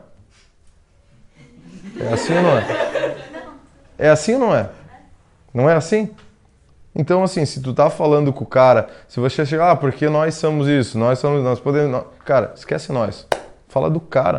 [1.98, 2.66] É assim ou não é?
[3.98, 4.68] É assim ou não é?
[5.53, 6.11] Não é assim?
[6.94, 10.35] Então, assim, se tu tá falando com o cara, se você chegar, ah, porque nós
[10.35, 11.90] somos isso, nós somos, nós podemos.
[11.90, 13.26] nós- Cara, esquece nós.
[13.68, 14.38] Fala do cara.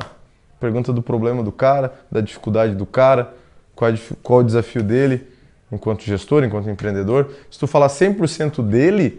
[0.59, 3.33] Pergunta do problema do cara, da dificuldade do cara,
[3.75, 5.27] qual, é, qual é o desafio dele,
[5.71, 7.31] enquanto gestor, enquanto empreendedor.
[7.49, 9.17] Se tu falar 100% dele,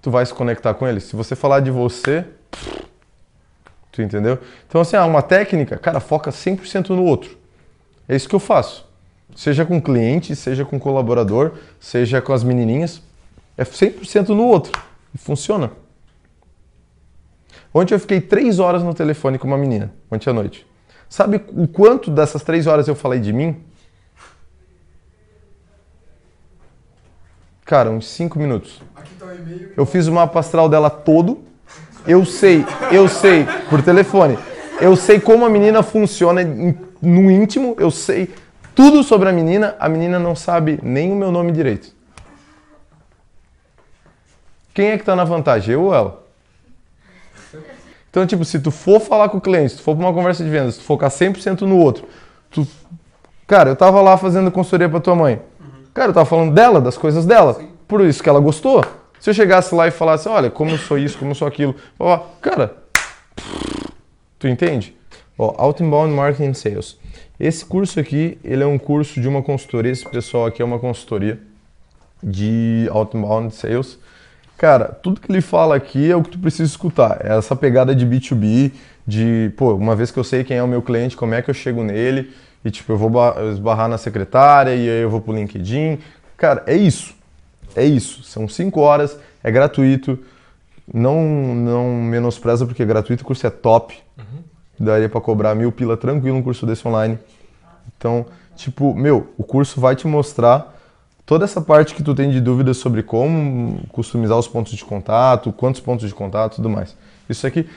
[0.00, 1.00] tu vai se conectar com ele.
[1.00, 2.24] Se você falar de você,
[3.92, 4.38] tu entendeu?
[4.68, 7.36] Então, assim, ah, uma técnica, cara, foca 100% no outro.
[8.10, 8.84] É isso que eu faço.
[9.36, 13.00] Seja com cliente, seja com colaborador, seja com as menininhas.
[13.56, 14.72] É 100% no outro.
[15.14, 15.70] E funciona.
[17.72, 20.66] Ontem eu fiquei três horas no telefone com uma menina, ontem à noite.
[21.08, 23.62] Sabe o quanto dessas três horas eu falei de mim?
[27.64, 28.82] Cara, uns cinco minutos.
[28.96, 29.72] Aqui tá o e-mail.
[29.76, 31.44] Eu fiz o mapa astral dela todo.
[32.08, 34.36] Eu sei, eu sei, por telefone.
[34.80, 37.74] Eu sei como a menina funciona em- no íntimo.
[37.78, 38.34] Eu sei
[38.74, 39.76] tudo sobre a menina.
[39.78, 41.94] A menina não sabe nem o meu nome direito.
[44.72, 45.74] Quem é que tá na vantagem?
[45.74, 46.26] Eu ou ela?
[48.08, 50.42] Então, tipo, se tu for falar com o cliente, se tu for pra uma conversa
[50.42, 52.08] de vendas, se tu focar 100% no outro,
[52.50, 52.66] tu...
[53.46, 55.40] Cara, eu tava lá fazendo consultoria pra tua mãe.
[55.94, 57.60] Cara, eu tava falando dela, das coisas dela.
[57.86, 58.84] Por isso que ela gostou.
[59.20, 61.74] Se eu chegasse lá e falasse, olha, como eu sou isso, como eu sou aquilo,
[61.98, 62.76] ó, cara,
[64.38, 64.96] tu entende?
[65.42, 66.98] Ó, Outbound Marketing Sales.
[67.38, 70.78] Esse curso aqui, ele é um curso de uma consultoria, esse pessoal aqui é uma
[70.78, 71.40] consultoria
[72.22, 73.98] de Outbound Sales.
[74.58, 77.22] Cara, tudo que ele fala aqui é o que tu precisa escutar.
[77.24, 78.72] É essa pegada de B2B,
[79.06, 81.48] de, pô, uma vez que eu sei quem é o meu cliente, como é que
[81.48, 82.30] eu chego nele,
[82.62, 85.98] e tipo, eu vou ba- esbarrar na secretária, e aí eu vou pro LinkedIn.
[86.36, 87.14] Cara, é isso.
[87.74, 88.22] É isso.
[88.24, 90.18] São cinco horas, é gratuito.
[90.92, 91.22] Não,
[91.54, 93.96] não menospreza porque é gratuito, o curso é top.
[94.82, 97.18] Daria pra cobrar mil pila tranquilo um curso desse online.
[97.96, 98.24] Então,
[98.56, 100.74] tipo, meu, o curso vai te mostrar
[101.26, 105.52] toda essa parte que tu tem de dúvidas sobre como customizar os pontos de contato,
[105.52, 106.96] quantos pontos de contato, tudo mais.
[107.28, 107.68] Isso aqui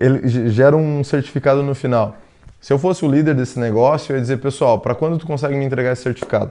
[0.00, 2.16] ele ge- gera um certificado no final.
[2.60, 5.54] Se eu fosse o líder desse negócio, eu ia dizer, pessoal, para quando tu consegue
[5.54, 6.50] me entregar esse certificado?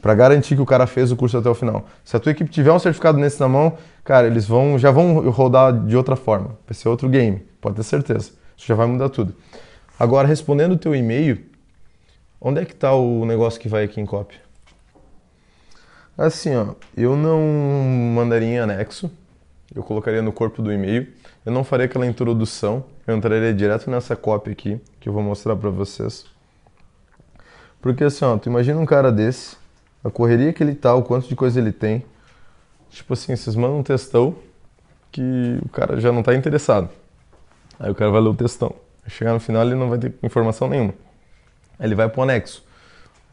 [0.00, 1.86] Para garantir que o cara fez o curso até o final.
[2.04, 3.72] Se a tua equipe tiver um certificado nesse na mão,
[4.04, 6.50] cara, eles vão já vão rodar de outra forma.
[6.66, 8.37] Vai ser outro game, pode ter certeza.
[8.58, 9.34] Isso já vai mudar tudo.
[9.98, 11.46] Agora, respondendo o teu e-mail,
[12.40, 14.40] onde é que está o negócio que vai aqui em cópia?
[16.16, 17.40] Assim, ó, eu não
[18.14, 19.08] mandaria em anexo,
[19.72, 21.06] eu colocaria no corpo do e-mail,
[21.46, 25.54] eu não faria aquela introdução, eu entraria direto nessa cópia aqui, que eu vou mostrar
[25.54, 26.26] para vocês.
[27.80, 29.56] Porque assim, ó, tu imagina um cara desse,
[30.02, 32.04] a correria que ele tá, o quanto de coisa ele tem.
[32.90, 34.34] Tipo assim, vocês mandam um textão
[35.12, 36.88] que o cara já não tá interessado.
[37.78, 38.74] Aí o cara vai ler o textão.
[39.06, 40.94] Chegar no final ele não vai ter informação nenhuma.
[41.78, 42.64] Aí ele vai pro anexo.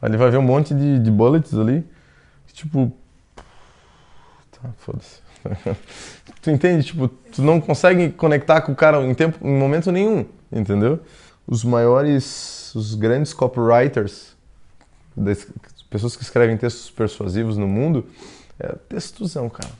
[0.02, 1.86] Aí ele vai ver um monte de, de bullets ali.
[2.54, 2.92] Tipo.
[4.52, 5.20] Tá, foda-se.
[6.42, 6.86] tu entende?
[6.86, 11.00] Tipo, tu não consegue conectar com o cara em tempo, em momento nenhum, entendeu?
[11.46, 14.36] Os maiores, os grandes copywriters,
[15.16, 15.48] das
[15.90, 18.08] pessoas que escrevem textos persuasivos no mundo,
[18.60, 19.72] é textuzão, cara.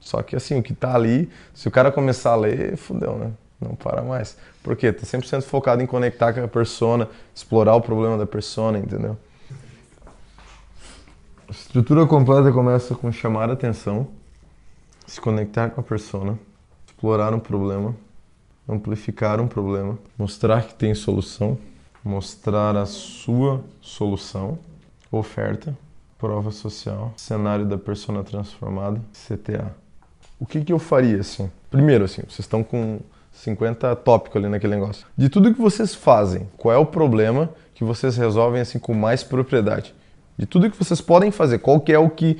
[0.00, 3.32] Só que assim, o que tá ali, se o cara começar a ler, fudeu, né?
[3.60, 4.36] Não para mais.
[4.62, 4.92] Por quê?
[4.92, 9.16] Tá 100% focado em conectar com a persona, explorar o problema da persona, entendeu?
[11.48, 14.08] A estrutura completa começa com chamar a atenção,
[15.06, 16.38] se conectar com a persona,
[16.86, 17.96] explorar um problema,
[18.68, 21.58] amplificar um problema, mostrar que tem solução,
[22.04, 24.58] mostrar a sua solução,
[25.10, 25.76] oferta,
[26.18, 29.74] prova social, cenário da persona transformada, CTA.
[30.38, 31.50] O que, que eu faria assim?
[31.70, 33.00] Primeiro, assim, vocês estão com
[33.38, 35.06] 50 tópicos ali naquele negócio.
[35.16, 39.22] De tudo que vocês fazem, qual é o problema que vocês resolvem assim com mais
[39.22, 39.94] propriedade?
[40.36, 42.38] De tudo que vocês podem fazer, qual que é o que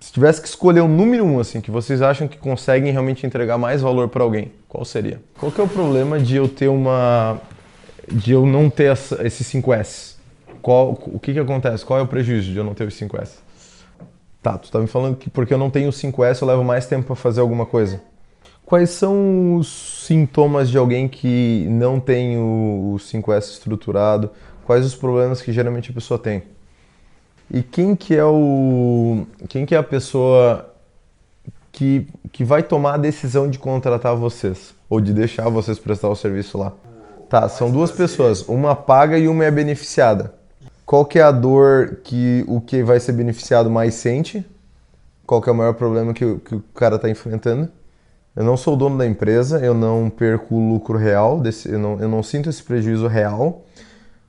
[0.00, 3.58] se tivesse que escolher o número um assim que vocês acham que conseguem realmente entregar
[3.58, 5.20] mais valor para alguém, qual seria?
[5.38, 7.40] Qual que é o problema de eu ter uma
[8.10, 10.16] de eu não ter essa, esses 5S?
[10.62, 11.84] Qual, o que que acontece?
[11.84, 13.38] Qual é o prejuízo de eu não ter os 5S?
[14.42, 16.86] Tá, tu tá me falando que porque eu não tenho os 5S eu levo mais
[16.86, 18.00] tempo para fazer alguma coisa.
[18.68, 19.66] Quais são os
[20.06, 24.30] sintomas de alguém que não tem o, o 5S estruturado?
[24.66, 26.42] Quais os problemas que geralmente a pessoa tem?
[27.50, 30.70] E quem que é o quem que é a pessoa
[31.72, 36.14] que, que vai tomar a decisão de contratar vocês ou de deixar vocês prestar o
[36.14, 36.74] serviço lá?
[37.26, 40.34] Tá, são duas pessoas, uma paga e uma é beneficiada.
[40.84, 44.44] Qual que é a dor que o que vai ser beneficiado mais sente?
[45.26, 47.70] Qual que é o maior problema que, o- que o cara está enfrentando?
[48.38, 51.76] Eu não sou o dono da empresa, eu não perco o lucro real, desse, eu,
[51.76, 53.64] não, eu não sinto esse prejuízo real.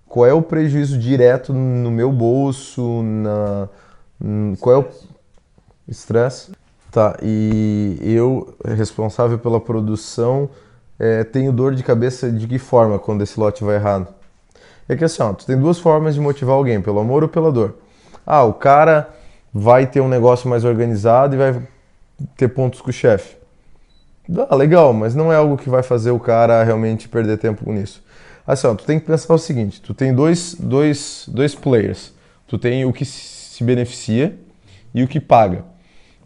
[0.07, 3.03] Qual é o prejuízo direto no meu bolso?
[3.03, 3.69] Na,
[4.59, 4.85] qual é o
[5.87, 6.53] estresse?
[6.89, 10.49] Tá, e eu, responsável pela produção,
[10.97, 14.07] é, tenho dor de cabeça de que forma quando esse lote vai errado?
[14.87, 17.51] É que assim, ó, tu tem duas formas de motivar alguém, pelo amor ou pela
[17.51, 17.75] dor.
[18.25, 19.07] Ah, o cara
[19.53, 21.61] vai ter um negócio mais organizado e vai
[22.35, 23.37] ter pontos com o chefe.
[24.37, 28.03] Ah, legal, mas não é algo que vai fazer o cara realmente perder tempo nisso.
[28.45, 32.13] Assim, ó, tu tem que pensar o seguinte, tu tem dois, dois, dois players.
[32.47, 34.37] Tu tem o que se beneficia
[34.93, 35.65] e o que paga.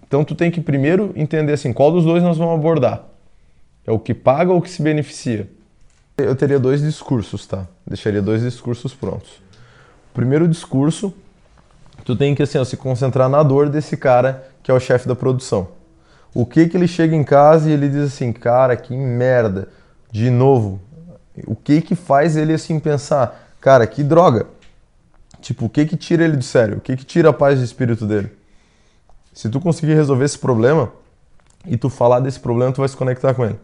[0.06, 3.04] Então tu tem que primeiro entender assim, qual dos dois nós vamos abordar?
[3.86, 5.50] É o que paga ou o que se beneficia?
[6.18, 7.68] Eu teria dois discursos, tá?
[7.86, 9.42] Deixaria dois discursos prontos.
[10.14, 11.14] Primeiro discurso,
[12.06, 15.08] tu tem que assim, ó, se concentrar na dor desse cara que é o chefe
[15.08, 15.70] da produção.
[16.34, 19.70] O que que ele chega em casa e ele diz assim, cara, que merda,
[20.12, 20.82] de novo.
[21.46, 24.48] O que que faz ele assim pensar, cara, que droga.
[25.42, 26.78] Tipo, o que que tira ele do sério?
[26.78, 28.32] O que que tira a paz de espírito dele?
[29.34, 30.92] Se tu conseguir resolver esse problema
[31.66, 33.60] e tu falar desse problema, tu vai se conectar com ele.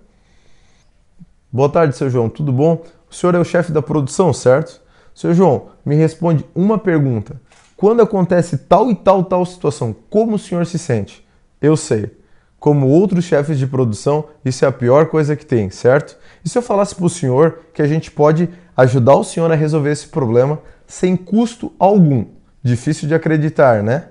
[1.51, 2.84] Boa tarde, seu João, tudo bom?
[3.10, 4.82] O senhor é o chefe da produção, certo?
[5.15, 7.41] Seu João, me responde uma pergunta.
[7.75, 11.25] Quando acontece tal e tal tal situação, como o senhor se sente?
[11.62, 12.18] Eu sei.
[12.60, 16.17] Como outros chefes de produção, isso é a pior coisa que tem, certo?
[16.43, 19.56] E se eu falasse para o senhor que a gente pode ajudar o senhor a
[19.56, 22.26] resolver esse problema sem custo algum?
[22.62, 24.10] Difícil de acreditar, né?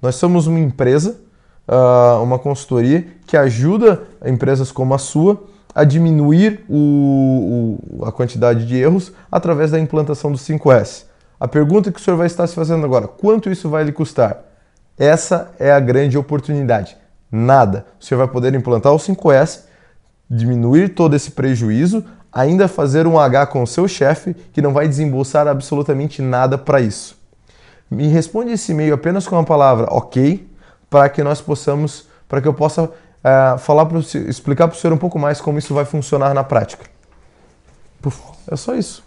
[0.00, 1.20] Nós somos uma empresa,
[1.68, 8.66] ah, uma consultoria que ajuda empresas como a sua a diminuir o, o, a quantidade
[8.66, 11.04] de erros através da implantação do 5S.
[11.40, 14.44] A pergunta que o senhor vai estar se fazendo agora, quanto isso vai lhe custar?
[14.98, 16.96] Essa é a grande oportunidade.
[17.34, 17.86] Nada.
[17.98, 19.62] Senhor vai poder implantar o 5S,
[20.28, 24.86] diminuir todo esse prejuízo, ainda fazer um H com o seu chefe que não vai
[24.86, 27.16] desembolsar absolutamente nada para isso.
[27.90, 30.46] Me responde esse e-mail apenas com a palavra ok,
[30.90, 34.92] para que nós possamos, para que eu possa uh, falar pro, explicar para o senhor
[34.92, 36.84] um pouco mais como isso vai funcionar na prática.
[38.00, 39.02] Puf, é só isso.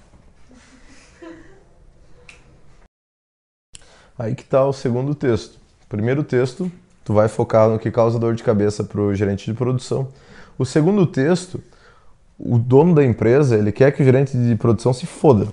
[4.17, 5.59] Aí que está o segundo texto.
[5.89, 6.71] Primeiro texto,
[7.05, 10.07] tu vai focar no que causa dor de cabeça para o gerente de produção.
[10.57, 11.61] O segundo texto,
[12.37, 15.47] o dono da empresa, ele quer que o gerente de produção se foda.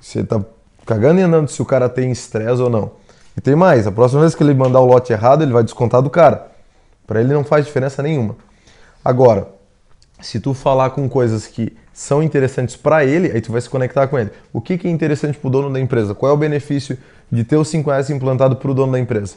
[0.00, 0.44] Você está
[0.84, 2.90] cagando e andando se o cara tem estresse ou não.
[3.36, 6.02] E tem mais, a próxima vez que ele mandar o lote errado, ele vai descontar
[6.02, 6.50] do cara.
[7.06, 8.34] Para ele não faz diferença nenhuma.
[9.04, 9.48] Agora,
[10.20, 14.08] se tu falar com coisas que são interessantes para ele, aí tu vai se conectar
[14.08, 14.30] com ele.
[14.52, 16.14] O que, que é interessante para o dono da empresa?
[16.14, 16.98] Qual é o benefício
[17.30, 19.36] de ter o 5S implantado para o dono da empresa?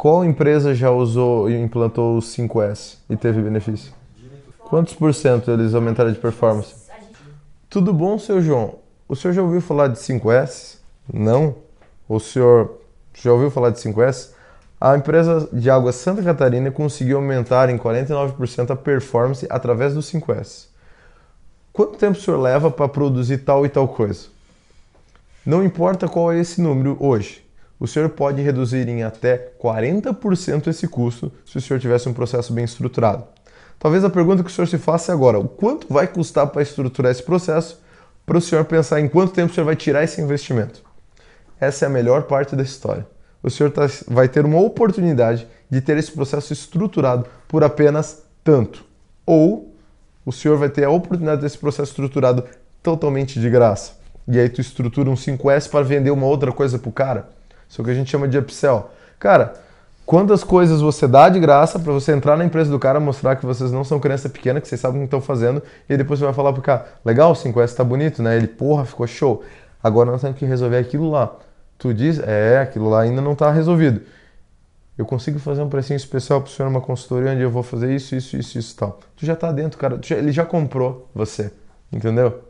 [0.00, 3.92] Qual empresa já usou e implantou o 5S e teve benefício?
[4.58, 6.74] Quantos por cento eles aumentaram de performance?
[7.68, 8.76] Tudo bom, seu João?
[9.06, 10.78] O senhor já ouviu falar de 5S?
[11.12, 11.54] Não?
[12.08, 12.78] O senhor
[13.12, 14.30] já ouviu falar de 5S?
[14.80, 20.68] A empresa de água Santa Catarina conseguiu aumentar em 49% a performance através do 5S.
[21.74, 24.28] Quanto tempo o senhor leva para produzir tal e tal coisa?
[25.44, 27.44] Não importa qual é esse número hoje,
[27.80, 32.52] o senhor pode reduzir em até 40% esse custo se o senhor tivesse um processo
[32.52, 33.24] bem estruturado.
[33.78, 36.60] Talvez a pergunta que o senhor se faça é agora: o quanto vai custar para
[36.60, 37.80] estruturar esse processo
[38.26, 40.82] para o senhor pensar em quanto tempo o senhor vai tirar esse investimento?
[41.58, 43.06] Essa é a melhor parte da história.
[43.42, 48.84] O senhor tá, vai ter uma oportunidade de ter esse processo estruturado por apenas tanto.
[49.24, 49.74] Ou
[50.24, 52.44] o senhor vai ter a oportunidade desse processo estruturado
[52.82, 53.92] totalmente de graça.
[54.28, 57.39] E aí tu estrutura um 5S para vender uma outra coisa para o cara.
[57.70, 58.90] Isso é o que a gente chama de upsell.
[59.16, 59.54] Cara,
[60.04, 63.46] quantas coisas você dá de graça para você entrar na empresa do cara, mostrar que
[63.46, 66.24] vocês não são criança pequena, que vocês sabem o que estão fazendo, e depois você
[66.24, 68.36] vai falar pro cara, legal, o 5S tá bonito, né?
[68.36, 69.44] Ele, porra, ficou show.
[69.80, 71.32] Agora nós temos que resolver aquilo lá.
[71.78, 74.00] Tu diz, é, aquilo lá ainda não está resolvido.
[74.98, 77.94] Eu consigo fazer um precinho especial para o senhor numa consultoria onde eu vou fazer
[77.94, 78.98] isso, isso, isso, isso tal.
[79.16, 79.98] Tu já está dentro, cara.
[80.10, 81.52] Ele já comprou você,
[81.92, 82.42] entendeu?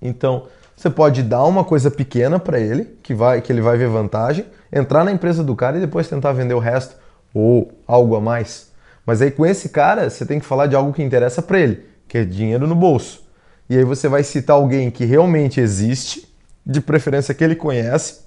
[0.00, 0.46] Então,
[0.82, 4.44] você pode dar uma coisa pequena para ele, que, vai, que ele vai ver vantagem,
[4.72, 6.96] entrar na empresa do cara e depois tentar vender o resto
[7.32, 8.72] ou algo a mais.
[9.06, 11.86] Mas aí com esse cara, você tem que falar de algo que interessa para ele,
[12.08, 13.22] que é dinheiro no bolso.
[13.70, 16.28] E aí você vai citar alguém que realmente existe
[16.66, 18.22] de preferência que ele conhece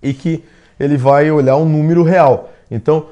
[0.00, 0.44] e que
[0.78, 2.52] ele vai olhar um número real.
[2.70, 3.08] Então,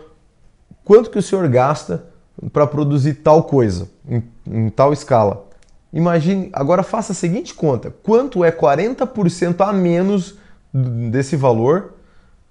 [0.85, 2.05] quanto que o senhor gasta
[2.53, 5.49] para produzir tal coisa em, em, tal escala?
[5.93, 10.37] Imagine, agora faça a seguinte conta: quanto é 40% a menos
[10.73, 11.95] desse valor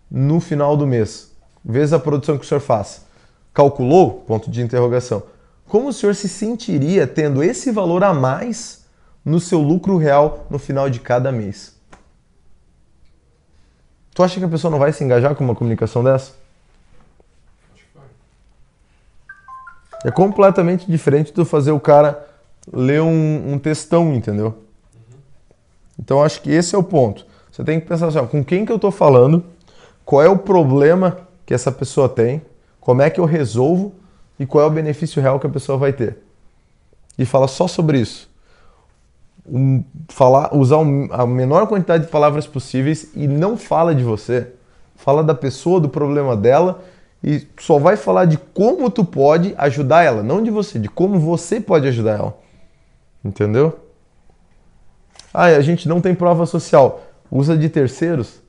[0.09, 1.31] no final do mês,
[1.65, 3.05] vezes a produção que o senhor faz?
[3.53, 4.23] Calculou?
[4.27, 5.23] Ponto de interrogação.
[5.67, 8.85] Como o senhor se sentiria tendo esse valor a mais
[9.23, 11.75] no seu lucro real no final de cada mês?
[14.13, 16.33] Tu acha que a pessoa não vai se engajar com uma comunicação dessa?
[20.03, 22.30] É completamente diferente do fazer o cara
[22.71, 24.57] ler um, um textão, entendeu?
[25.99, 27.25] Então acho que esse é o ponto.
[27.51, 29.43] Você tem que pensar assim, ó, com quem que eu estou falando,
[30.03, 32.41] qual é o problema que essa pessoa tem,
[32.79, 33.93] como é que eu resolvo
[34.39, 36.17] e qual é o benefício real que a pessoa vai ter.
[37.17, 38.29] E fala só sobre isso.
[39.45, 44.47] Um, falar, usar um, a menor quantidade de palavras possíveis e não fala de você.
[44.95, 46.83] Fala da pessoa, do problema dela
[47.23, 51.19] e só vai falar de como tu pode ajudar ela, não de você, de como
[51.19, 52.37] você pode ajudar ela.
[53.23, 53.79] Entendeu?
[55.33, 57.03] Ah, a gente não tem prova social.
[57.31, 58.41] Usa de terceiros.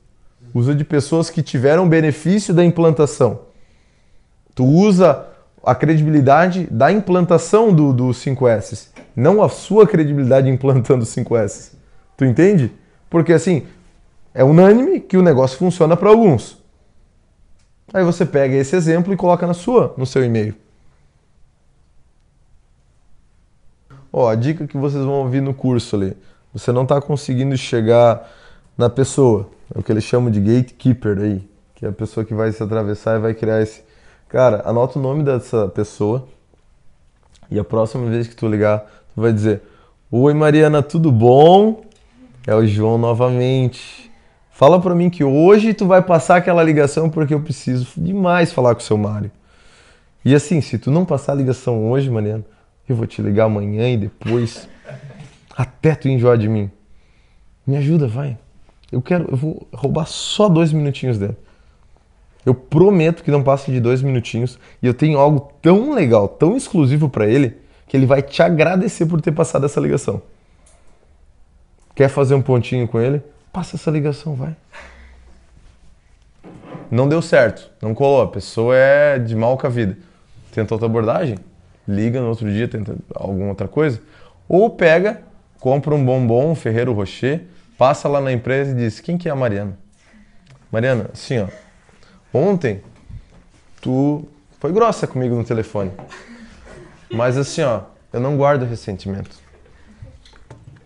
[0.54, 3.40] Usa de pessoas que tiveram benefício da implantação.
[4.54, 5.26] Tu usa
[5.64, 11.72] a credibilidade da implantação do, do 5S, não a sua credibilidade implantando o 5S.
[12.16, 12.72] Tu entende?
[13.08, 13.66] Porque assim,
[14.34, 16.58] é unânime que o negócio funciona para alguns.
[17.94, 20.54] Aí você pega esse exemplo e coloca na sua, no seu e-mail.
[24.12, 26.16] Ó, a dica que vocês vão ouvir no curso ali.
[26.52, 28.28] Você não está conseguindo chegar
[28.76, 29.48] na pessoa.
[29.74, 31.48] É o que eles chamam de gatekeeper aí.
[31.74, 33.82] Que é a pessoa que vai se atravessar e vai criar esse.
[34.28, 36.28] Cara, anota o nome dessa pessoa.
[37.50, 38.80] E a próxima vez que tu ligar,
[39.14, 39.62] tu vai dizer:
[40.10, 41.82] Oi Mariana, tudo bom?
[42.46, 44.10] É o João novamente.
[44.50, 48.74] Fala para mim que hoje tu vai passar aquela ligação porque eu preciso demais falar
[48.74, 49.30] com o seu Mário.
[50.24, 52.44] E assim, se tu não passar a ligação hoje, Mariana,
[52.88, 54.68] eu vou te ligar amanhã e depois
[55.56, 56.70] até tu enjoar de mim.
[57.66, 58.36] Me ajuda, vai.
[58.90, 61.36] Eu quero, eu vou roubar só dois minutinhos dele.
[62.44, 66.56] Eu prometo que não passa de dois minutinhos e eu tenho algo tão legal, tão
[66.56, 67.56] exclusivo para ele,
[67.86, 70.20] que ele vai te agradecer por ter passado essa ligação.
[71.94, 73.22] Quer fazer um pontinho com ele?
[73.52, 74.56] Passa essa ligação, vai.
[76.90, 78.22] Não deu certo, não colou.
[78.22, 79.96] A pessoa é de mal com a vida.
[80.52, 81.38] Tenta outra abordagem,
[81.86, 84.00] liga no outro dia, tenta alguma outra coisa.
[84.48, 85.22] Ou pega,
[85.60, 87.42] compra um bombom, um Ferreiro Rocher,
[87.78, 89.78] passa lá na empresa e diz: Quem que é a Mariana?
[90.70, 91.48] Mariana, assim ó,
[92.32, 92.82] ontem
[93.80, 94.26] tu
[94.58, 95.90] foi grossa comigo no telefone.
[97.10, 99.36] Mas assim ó, eu não guardo ressentimento.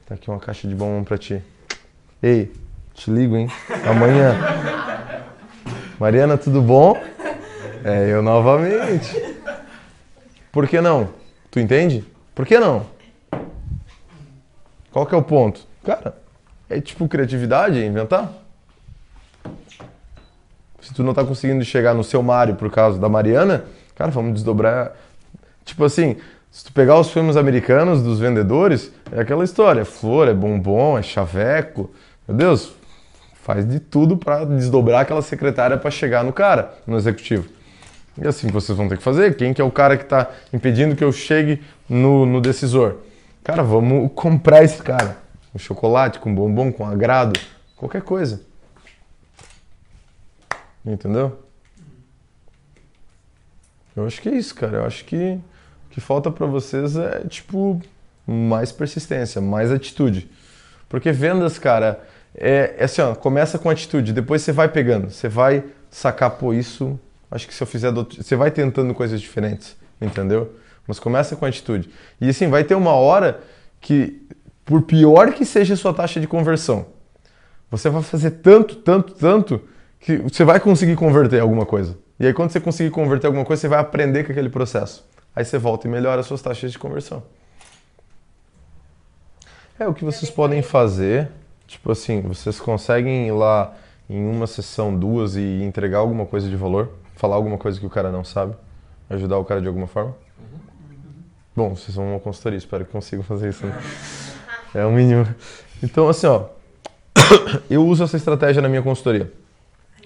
[0.07, 1.42] Tá aqui uma caixa de bombom pra ti.
[2.22, 2.53] Ei,
[2.94, 3.49] te ligo, hein?
[3.88, 4.34] Amanhã.
[5.99, 6.97] Mariana, tudo bom?
[7.84, 9.36] É, eu novamente.
[10.57, 11.11] Por que não?
[11.50, 12.02] Tu entende?
[12.34, 12.86] Por que não?
[14.90, 15.61] Qual que é o ponto?
[15.84, 16.16] Cara,
[16.70, 18.32] é tipo criatividade, inventar.
[20.80, 24.32] Se tu não tá conseguindo chegar no seu Mário por causa da Mariana, cara, vamos
[24.32, 24.92] desdobrar.
[25.62, 26.16] Tipo assim,
[26.50, 30.96] se tu pegar os filmes americanos dos vendedores, é aquela história: é flor, é bombom,
[30.96, 31.90] é chaveco.
[32.26, 32.72] Meu Deus,
[33.42, 37.55] faz de tudo para desdobrar aquela secretária para chegar no cara, no executivo.
[38.21, 39.37] E assim vocês vão ter que fazer.
[39.37, 42.97] Quem que é o cara que está impedindo que eu chegue no, no decisor?
[43.45, 45.19] Cara, vamos comprar esse cara.
[45.55, 47.39] Um chocolate, com bombom, com agrado,
[47.77, 48.43] qualquer coisa.
[50.85, 51.39] Entendeu?
[53.95, 54.79] Eu acho que é isso, cara.
[54.79, 55.39] Eu acho que
[55.87, 57.81] o que falta para vocês é, tipo,
[58.27, 60.29] mais persistência, mais atitude.
[60.89, 62.01] Porque vendas, cara,
[62.35, 66.53] é, é assim, ó, começa com atitude, depois você vai pegando, você vai sacar, pô,
[66.53, 66.99] isso,
[67.31, 68.05] acho que se eu fizer, do...
[68.05, 70.53] você vai tentando coisas diferentes, entendeu?
[70.87, 71.91] Mas começa com atitude.
[72.20, 73.41] E assim, vai ter uma hora
[73.81, 74.27] que,
[74.64, 76.87] por pior que seja a sua taxa de conversão,
[77.70, 79.61] você vai fazer tanto, tanto, tanto,
[79.99, 81.99] que você vai conseguir converter alguma coisa.
[82.18, 85.05] E aí, quando você conseguir converter alguma coisa, você vai aprender com aquele processo.
[85.35, 87.22] Aí você volta e melhora as suas taxas de conversão.
[89.79, 91.29] É o que vocês podem fazer
[91.66, 93.74] Tipo assim, vocês conseguem ir lá
[94.09, 96.91] em uma sessão, duas e entregar alguma coisa de valor?
[97.17, 98.55] Falar alguma coisa que o cara não sabe?
[99.11, 100.14] Ajudar o cara de alguma forma?
[101.55, 103.67] Bom, vocês vão uma consultoria, espero que consigam fazer isso.
[103.67, 103.83] Né?
[104.75, 105.27] É o mínimo.
[105.83, 106.45] Então, assim, ó,
[107.71, 109.33] eu uso essa estratégia na minha consultoria.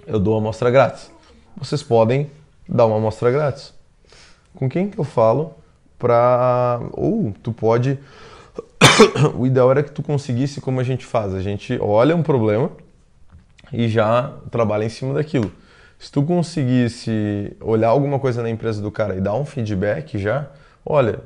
[0.07, 1.11] Eu dou amostra grátis.
[1.57, 2.31] Vocês podem
[2.67, 3.73] dar uma amostra grátis.
[4.55, 5.53] Com quem que eu falo
[5.99, 7.99] para ou tu pode
[9.37, 11.33] o ideal era que tu conseguisse como a gente faz.
[11.33, 12.71] A gente olha um problema
[13.71, 15.51] e já trabalha em cima daquilo.
[16.01, 20.47] Se tu conseguisse olhar alguma coisa na empresa do cara e dar um feedback já,
[20.83, 21.19] olha,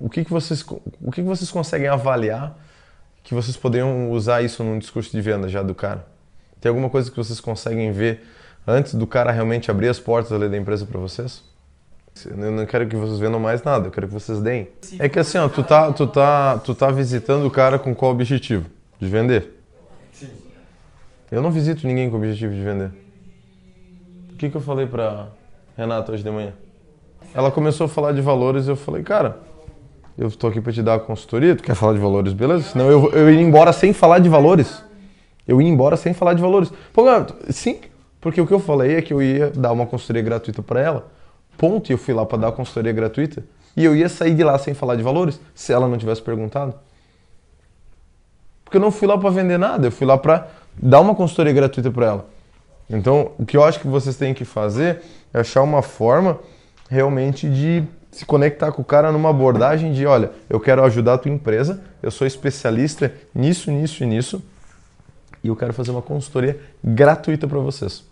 [0.00, 0.64] o que, que, vocês,
[1.02, 2.58] o que, que vocês conseguem avaliar
[3.22, 6.06] que vocês poderiam usar isso num discurso de venda já do cara?
[6.58, 8.26] Tem alguma coisa que vocês conseguem ver
[8.66, 11.44] antes do cara realmente abrir as portas ali da empresa para vocês?
[12.24, 14.68] Eu não quero que vocês vendam mais nada, eu quero que vocês deem.
[14.98, 18.12] É que assim, ó, tu tá, tu tá, tu tá visitando o cara com qual
[18.12, 18.64] objetivo?
[18.98, 19.62] De vender?
[21.30, 23.07] Eu não visito ninguém com o objetivo de vender.
[24.38, 25.26] Que, que eu falei pra
[25.76, 26.52] Renata hoje de manhã?
[27.34, 29.38] Ela começou a falar de valores e eu falei, cara,
[30.16, 32.62] eu tô aqui pra te dar a consultoria, tu quer falar de valores, beleza?
[32.70, 34.84] Senão eu, eu ia embora sem falar de valores.
[35.46, 36.72] Eu ia embora sem falar de valores.
[36.92, 37.80] Pô, cara, sim,
[38.20, 41.08] porque o que eu falei é que eu ia dar uma consultoria gratuita para ela.
[41.56, 43.44] Ponto, e eu fui lá para dar a consultoria gratuita.
[43.76, 46.74] E eu ia sair de lá sem falar de valores, se ela não tivesse perguntado.
[48.64, 50.46] Porque eu não fui lá para vender nada, eu fui lá para
[50.80, 52.37] dar uma consultoria gratuita para ela.
[52.88, 56.40] Então, o que eu acho que vocês têm que fazer é achar uma forma
[56.88, 61.18] realmente de se conectar com o cara numa abordagem de, olha, eu quero ajudar a
[61.18, 64.42] tua empresa, eu sou especialista nisso, nisso e nisso,
[65.44, 68.04] e eu quero fazer uma consultoria gratuita para vocês.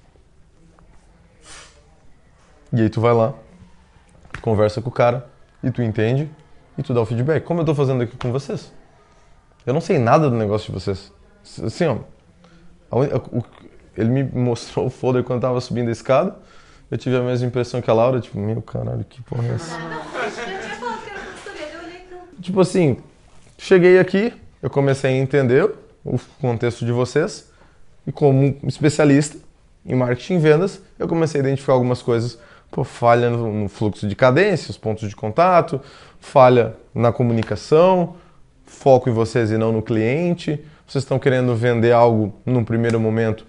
[2.73, 3.33] E aí tu vai lá,
[4.43, 5.27] conversa com o cara,
[5.63, 6.31] e tu entende,
[6.77, 7.43] e tu dá o feedback.
[7.43, 8.73] Como eu estou fazendo aqui com vocês.
[9.65, 11.13] Eu não sei nada do negócio de vocês.
[11.65, 11.99] Assim, ó,
[13.97, 16.37] ele me mostrou o folder quando eu tava subindo a escada,
[16.91, 19.77] eu tive a mesma impressão que a Laura, tipo, meu caralho, que porra é essa?
[22.41, 22.99] Tipo assim,
[23.59, 24.33] cheguei aqui,
[24.63, 25.69] eu comecei a entender
[26.05, 27.51] o contexto de vocês
[28.07, 29.39] e como especialista
[29.85, 32.39] em marketing e vendas, eu comecei a identificar algumas coisas,
[32.71, 35.81] pô, falha no fluxo de cadência, os pontos de contato,
[36.21, 38.17] falha na comunicação,
[38.65, 40.65] foco em vocês e não no cliente.
[40.87, 43.45] Vocês estão querendo vender algo num primeiro momento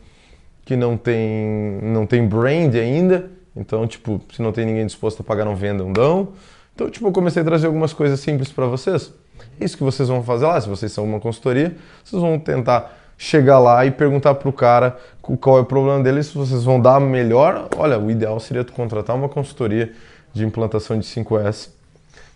[0.67, 3.31] que não tem, não tem brand ainda.
[3.55, 6.33] Então, tipo, se não tem ninguém disposto a pagar, não vendam, dão.
[6.75, 9.13] Então, tipo, eu comecei a trazer algumas coisas simples para vocês.
[9.61, 10.59] É isso que vocês vão fazer lá.
[10.59, 14.97] Se vocês são uma consultoria, vocês vão tentar chegar lá e perguntar para o cara
[15.21, 16.21] qual é o problema dele.
[16.21, 19.93] Se vocês vão dar melhor, olha, o ideal seria tu contratar uma consultoria
[20.33, 21.69] de implantação de 5S,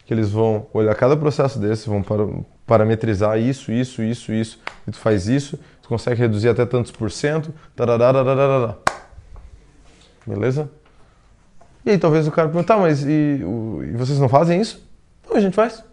[0.06, 2.02] que eles vão olhar cada processo desse, vão
[2.66, 7.54] parametrizar isso, isso, isso, isso, e tu faz isso, consegue reduzir até tantos por cento,
[10.26, 10.70] beleza?
[11.86, 14.88] E aí talvez o cara perguntar, tá, mas e, o, e, vocês não fazem isso?
[15.28, 15.84] Não, a gente faz.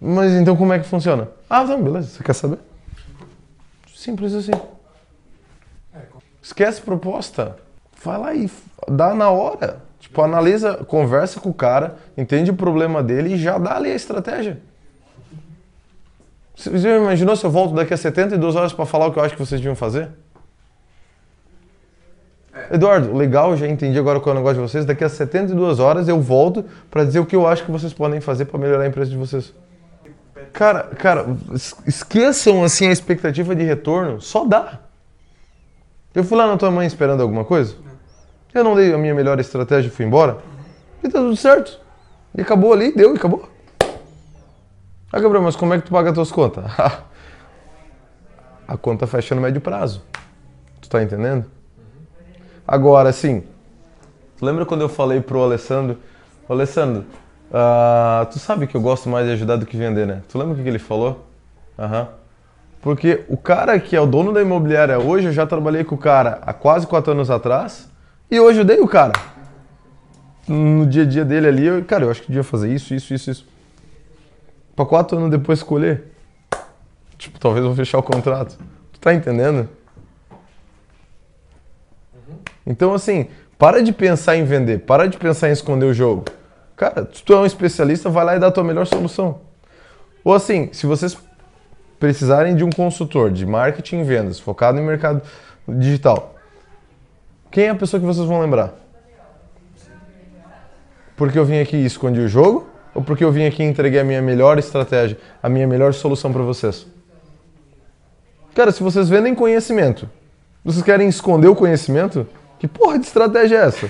[0.00, 1.28] Mas então como é que funciona?
[1.48, 2.58] Ah, não, beleza, você quer saber?
[3.94, 4.52] Simples assim.
[6.42, 7.56] Esquece proposta.
[8.02, 8.50] Vai lá e
[8.88, 9.80] dá na hora.
[10.00, 13.94] Tipo, analisa, conversa com o cara, entende o problema dele e já dá ali a
[13.94, 14.60] estratégia.
[16.54, 19.24] Você já imaginou se eu volto daqui a 72 horas para falar o que eu
[19.24, 20.10] acho que vocês deviam fazer?
[22.54, 22.74] É.
[22.74, 24.84] Eduardo, legal, já entendi agora qual é o negócio de vocês.
[24.84, 28.20] Daqui a 72 horas eu volto para dizer o que eu acho que vocês podem
[28.20, 29.54] fazer para melhorar a empresa de vocês.
[30.52, 31.26] Cara, cara,
[31.86, 34.80] esqueçam assim a expectativa de retorno, só dá.
[36.14, 37.74] Eu fui lá na tua mãe esperando alguma coisa?
[38.52, 40.38] Eu não dei a minha melhor estratégia e fui embora?
[41.02, 41.80] E tá tudo certo.
[42.36, 43.48] E acabou ali, deu e acabou.
[45.12, 46.64] Ah, Gabriel, mas como é que tu paga as tuas contas?
[48.66, 50.02] a conta fecha no médio prazo.
[50.80, 51.44] Tu tá entendendo?
[52.66, 53.44] Agora, assim,
[54.40, 55.98] lembra quando eu falei pro Alessandro,
[56.48, 57.04] Alessandro,
[57.50, 60.22] uh, tu sabe que eu gosto mais de ajudar do que vender, né?
[60.30, 61.26] Tu lembra o que, ele falou?
[61.78, 62.00] Aham.
[62.00, 62.06] Uhum.
[62.80, 65.98] Porque o cara que é o dono da imobiliária hoje, eu já trabalhei com o
[65.98, 67.88] cara há quase quatro anos atrás
[68.30, 69.12] e eu ajudei o cara.
[70.48, 73.14] No dia a dia dele ali, eu, cara, eu acho que devia fazer isso, isso,
[73.14, 73.51] isso, isso
[74.74, 76.04] para quatro anos depois escolher.
[77.18, 78.58] Tipo, talvez eu vou fechar o contrato.
[78.92, 79.68] Tu tá entendendo?
[82.66, 86.24] Então, assim, para de pensar em vender, para de pensar em esconder o jogo.
[86.76, 89.40] Cara, se tu é um especialista, vai lá e dá a tua melhor solução.
[90.24, 91.16] Ou assim, se vocês
[91.98, 95.22] precisarem de um consultor de marketing e vendas focado em mercado
[95.68, 96.34] digital,
[97.50, 98.74] quem é a pessoa que vocês vão lembrar?
[101.16, 102.71] Porque eu vim aqui e escondi o jogo?
[102.94, 106.32] Ou porque eu vim aqui e entreguei a minha melhor estratégia, a minha melhor solução
[106.32, 106.86] para vocês?
[108.54, 110.08] Cara, se vocês vendem conhecimento,
[110.64, 112.26] vocês querem esconder o conhecimento?
[112.58, 113.88] Que porra de estratégia é essa?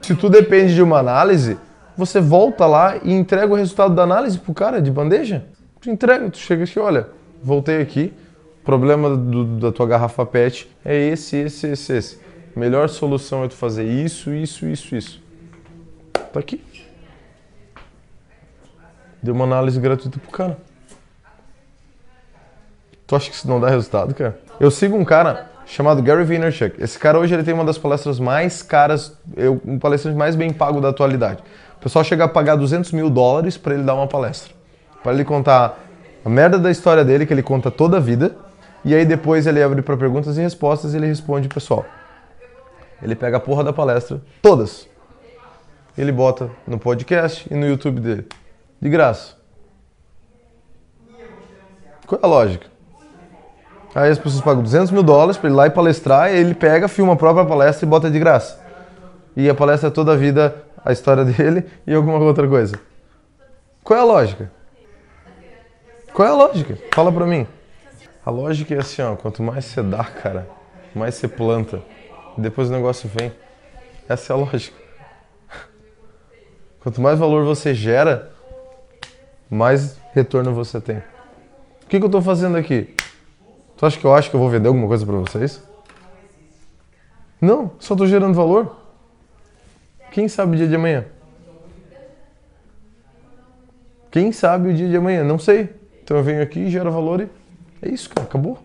[0.00, 1.58] Se tu depende de uma análise,
[1.96, 5.44] você volta lá e entrega o resultado da análise pro cara de bandeja.
[5.80, 7.08] Tu entrega, tu chega aqui, olha,
[7.42, 8.12] voltei aqui,
[8.62, 12.18] o problema do, da tua garrafa PET é esse, esse, esse, esse.
[12.56, 15.22] Melhor solução é tu fazer isso, isso, isso, isso.
[16.32, 16.62] Tá aqui.
[19.22, 20.58] Deu uma análise gratuita pro cara.
[23.06, 24.38] Tu acha que isso não dá resultado, cara?
[24.58, 26.82] Eu sigo um cara chamado Gary Vaynerchuk.
[26.82, 30.52] Esse cara hoje ele tem uma das palestras mais caras, eu, um palestrante mais bem
[30.52, 31.42] pago da atualidade.
[31.76, 34.52] O pessoal chega a pagar 200 mil dólares para ele dar uma palestra.
[35.02, 35.78] Para ele contar
[36.24, 38.36] a merda da história dele, que ele conta toda a vida,
[38.84, 41.84] e aí depois ele abre para perguntas e respostas e ele responde o pessoal.
[43.02, 44.88] Ele pega a porra da palestra, todas.
[45.96, 48.26] ele bota no podcast e no YouTube dele.
[48.80, 49.34] De graça.
[52.06, 52.66] Qual é a lógica?
[53.94, 56.54] Aí as pessoas pagam 200 mil dólares para ele ir lá e palestrar, e ele
[56.54, 58.60] pega, filma a própria palestra e bota de graça.
[59.36, 62.78] E a palestra é toda a vida, a história dele e alguma outra coisa.
[63.82, 64.50] Qual é a lógica?
[66.12, 66.78] Qual é a lógica?
[66.92, 67.46] Fala pra mim.
[68.24, 70.48] A lógica é assim, ó, quanto mais você dá, cara,
[70.94, 71.82] mais você planta.
[72.36, 73.32] E depois o negócio vem.
[74.08, 74.76] Essa é a lógica.
[76.80, 78.32] Quanto mais valor você gera,
[79.50, 80.98] mais retorno você tem.
[80.98, 82.94] O que, que eu estou fazendo aqui?
[83.76, 85.62] Tu acha que eu acho que eu vou vender alguma coisa para vocês?
[87.40, 88.76] Não, só estou gerando valor.
[90.12, 91.04] Quem sabe o dia de amanhã?
[94.10, 95.24] Quem sabe o dia de amanhã?
[95.24, 95.70] Não sei.
[96.02, 97.28] Então eu venho aqui, gero valor e
[97.82, 98.58] é isso, cara, acabou.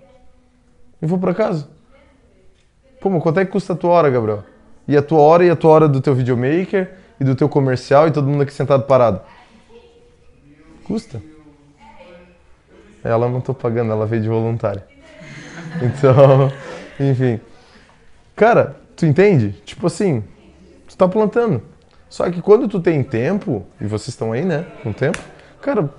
[1.01, 1.69] E vou para casa.
[2.99, 4.43] Pô, mas quanto é que custa a tua hora, Gabriel?
[4.87, 8.07] E a tua hora e a tua hora do teu videomaker e do teu comercial
[8.07, 9.21] e todo mundo aqui sentado parado?
[10.85, 11.21] Custa.
[13.03, 14.85] Ela não tô pagando, ela veio de voluntária.
[15.81, 16.49] Então,
[16.97, 17.41] enfim.
[18.33, 19.51] Cara, tu entende?
[19.65, 20.23] Tipo assim,
[20.87, 21.61] tu tá plantando.
[22.09, 25.19] Só que quando tu tem tempo, e vocês estão aí, né, com tempo,
[25.61, 25.89] cara,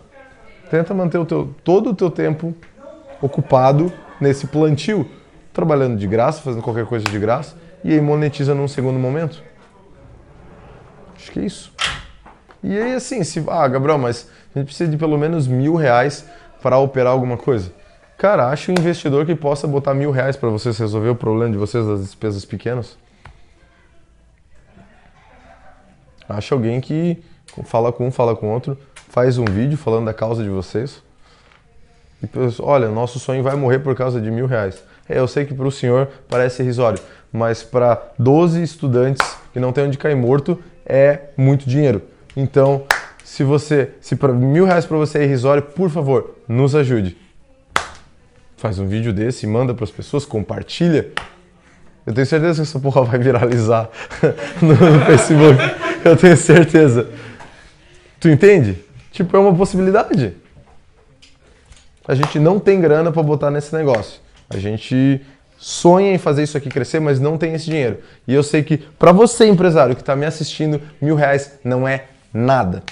[0.71, 2.55] tenta manter o teu, todo o teu tempo
[3.21, 5.07] ocupado nesse plantio,
[5.53, 9.43] trabalhando de graça, fazendo qualquer coisa de graça, e aí monetiza num segundo momento.
[11.17, 11.73] Acho que é isso.
[12.63, 16.25] E aí assim, se ah, Gabriel, mas a gente precisa de pelo menos mil reais
[16.63, 17.71] para operar alguma coisa.
[18.17, 21.59] Cara, acha um investidor que possa botar mil reais para vocês resolver o problema de
[21.59, 22.97] vocês das despesas pequenas.
[26.27, 27.23] Acha alguém que
[27.65, 28.79] fala com um, fala com outro,
[29.11, 31.03] faz um vídeo falando da causa de vocês.
[32.23, 34.83] E pensa, olha, nosso sonho vai morrer por causa de mil reais.
[35.07, 36.99] É, eu sei que para o senhor parece irrisório,
[37.31, 42.01] mas para 12 estudantes que não tem onde cair morto é muito dinheiro.
[42.35, 42.87] Então,
[43.27, 47.17] se você, se mil reais para você é irrisório, por favor, nos ajude.
[48.57, 51.09] Faz um vídeo desse, manda para as pessoas, compartilha.
[52.07, 53.91] Eu tenho certeza que essa porra vai viralizar
[54.63, 55.59] no Facebook.
[56.05, 57.11] Eu tenho certeza.
[58.21, 58.79] Tu entende?
[59.11, 60.33] Tipo, é uma possibilidade.
[62.07, 64.21] A gente não tem grana para botar nesse negócio.
[64.49, 65.21] A gente
[65.59, 67.99] sonha em fazer isso aqui crescer, mas não tem esse dinheiro.
[68.27, 72.05] E eu sei que para você, empresário que está me assistindo, mil reais não é
[72.33, 72.85] nada.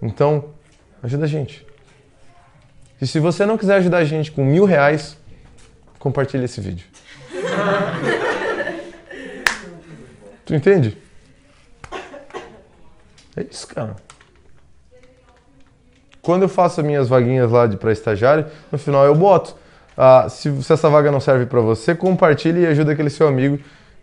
[0.00, 0.50] Então,
[1.02, 1.66] ajuda a gente.
[3.00, 5.16] E se você não quiser ajudar a gente com mil reais,
[5.98, 6.86] compartilhe esse vídeo.
[10.44, 10.96] tu entende?
[13.36, 13.96] É isso, cara.
[16.22, 19.56] Quando eu faço as minhas vaguinhas lá de para estagiário, no final eu boto.
[19.96, 23.58] Ah, se, se, essa vaga não serve para você, compartilhe e ajuda aquele seu amigo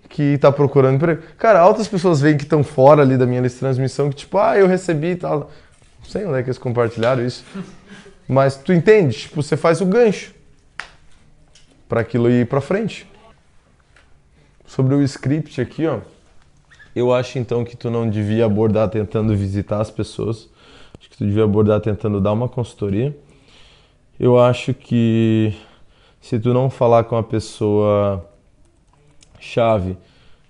[0.07, 1.23] que está procurando emprego.
[1.37, 4.37] Cara, altas pessoas veem que estão fora ali da minha lista de transmissão, que tipo,
[4.37, 5.49] ah, eu recebi e tal.
[6.11, 7.45] Sei onde é que eles compartilharam isso.
[8.27, 9.17] Mas tu entende?
[9.17, 10.33] Tipo, você faz o gancho
[11.87, 13.07] para aquilo ir para frente.
[14.65, 16.01] Sobre o script aqui, ó.
[16.93, 20.49] Eu acho então que tu não devia abordar tentando visitar as pessoas.
[20.99, 23.17] Acho que tu devia abordar tentando dar uma consultoria.
[24.19, 25.55] Eu acho que
[26.19, 28.29] se tu não falar com a pessoa
[29.39, 29.97] chave,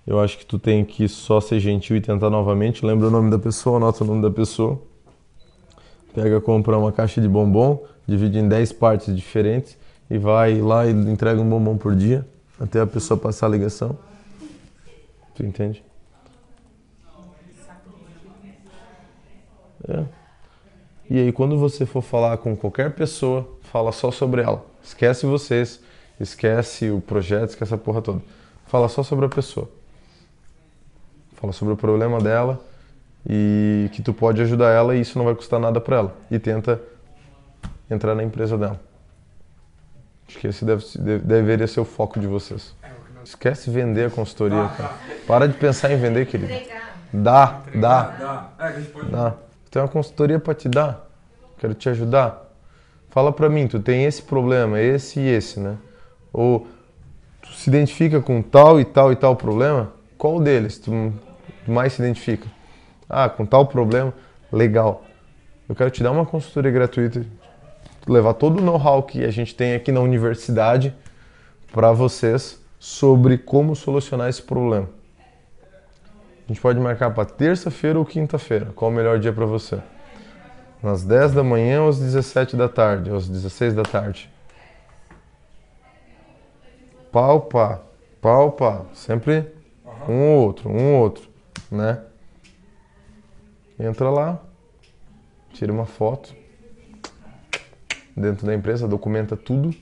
[0.04, 2.84] eu acho que tu tem que só ser gentil e tentar novamente.
[2.84, 4.90] Lembra o nome da pessoa, anota o nome da pessoa.
[6.14, 9.76] Pega, compra uma caixa de bombom, divide em 10 partes diferentes
[10.10, 12.26] e vai lá e entrega um bombom por dia
[12.60, 13.98] até a pessoa passar a ligação.
[15.34, 15.82] Tu entende?
[19.88, 20.04] É.
[21.08, 24.64] E aí, quando você for falar com qualquer pessoa, fala só sobre ela.
[24.82, 25.80] Esquece vocês,
[26.20, 28.22] esquece o projeto, esquece a porra toda.
[28.66, 29.68] Fala só sobre a pessoa.
[31.34, 32.60] Fala sobre o problema dela
[33.26, 36.16] e que tu pode ajudar ela e isso não vai custar nada para ela.
[36.30, 36.80] E tenta
[37.90, 38.80] entrar na empresa dela.
[40.28, 42.74] Acho que esse deve, deve, deveria ser o foco de vocês.
[43.24, 44.94] Esquece vender a consultoria, cara.
[45.26, 46.52] Para de pensar em vender, querido.
[47.12, 48.02] Dá, dá.
[48.02, 48.48] Dá.
[49.10, 49.34] Dá.
[49.70, 51.08] Tem uma consultoria para te dar.
[51.58, 52.50] Quero te ajudar.
[53.10, 55.76] Fala para mim, tu tem esse problema, esse e esse, né?
[56.32, 56.66] Ou
[57.42, 59.92] tu se identifica com tal e tal e tal problema?
[60.16, 61.12] Qual deles tu
[61.66, 62.48] mais se identifica?
[63.14, 64.14] Ah, com tal problema?
[64.50, 65.04] Legal.
[65.68, 67.26] Eu quero te dar uma consultoria gratuita,
[68.08, 70.94] levar todo o know-how que a gente tem aqui na universidade
[71.70, 74.88] para vocês sobre como solucionar esse problema.
[76.44, 78.72] A gente pode marcar para terça-feira ou quinta-feira.
[78.74, 79.78] Qual o melhor dia para você?
[80.82, 84.30] Nas 10 da manhã ou às 17 da tarde, ou às 16 da tarde.
[87.12, 87.82] Palpa,
[88.22, 89.52] palpa, sempre
[90.08, 91.28] um ou outro, um ou outro,
[91.70, 92.00] né?
[93.78, 94.40] Entra lá,
[95.52, 96.34] tira uma foto
[98.16, 99.74] dentro da empresa, documenta tudo.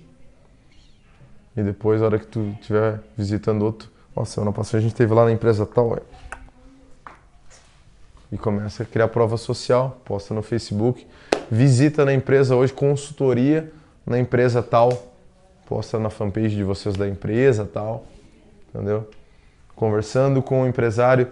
[1.57, 5.13] E depois, na hora que tu estiver visitando outro, ó, semana passada a gente teve
[5.13, 6.01] lá na empresa tal, é.
[8.33, 11.07] e começa a criar prova social, posta no Facebook,
[11.51, 13.73] visita na empresa hoje, consultoria
[14.07, 15.13] na empresa tal,
[15.67, 18.07] posta na fanpage de vocês da empresa tal,
[18.69, 19.09] entendeu?
[19.75, 21.29] Conversando com o empresário,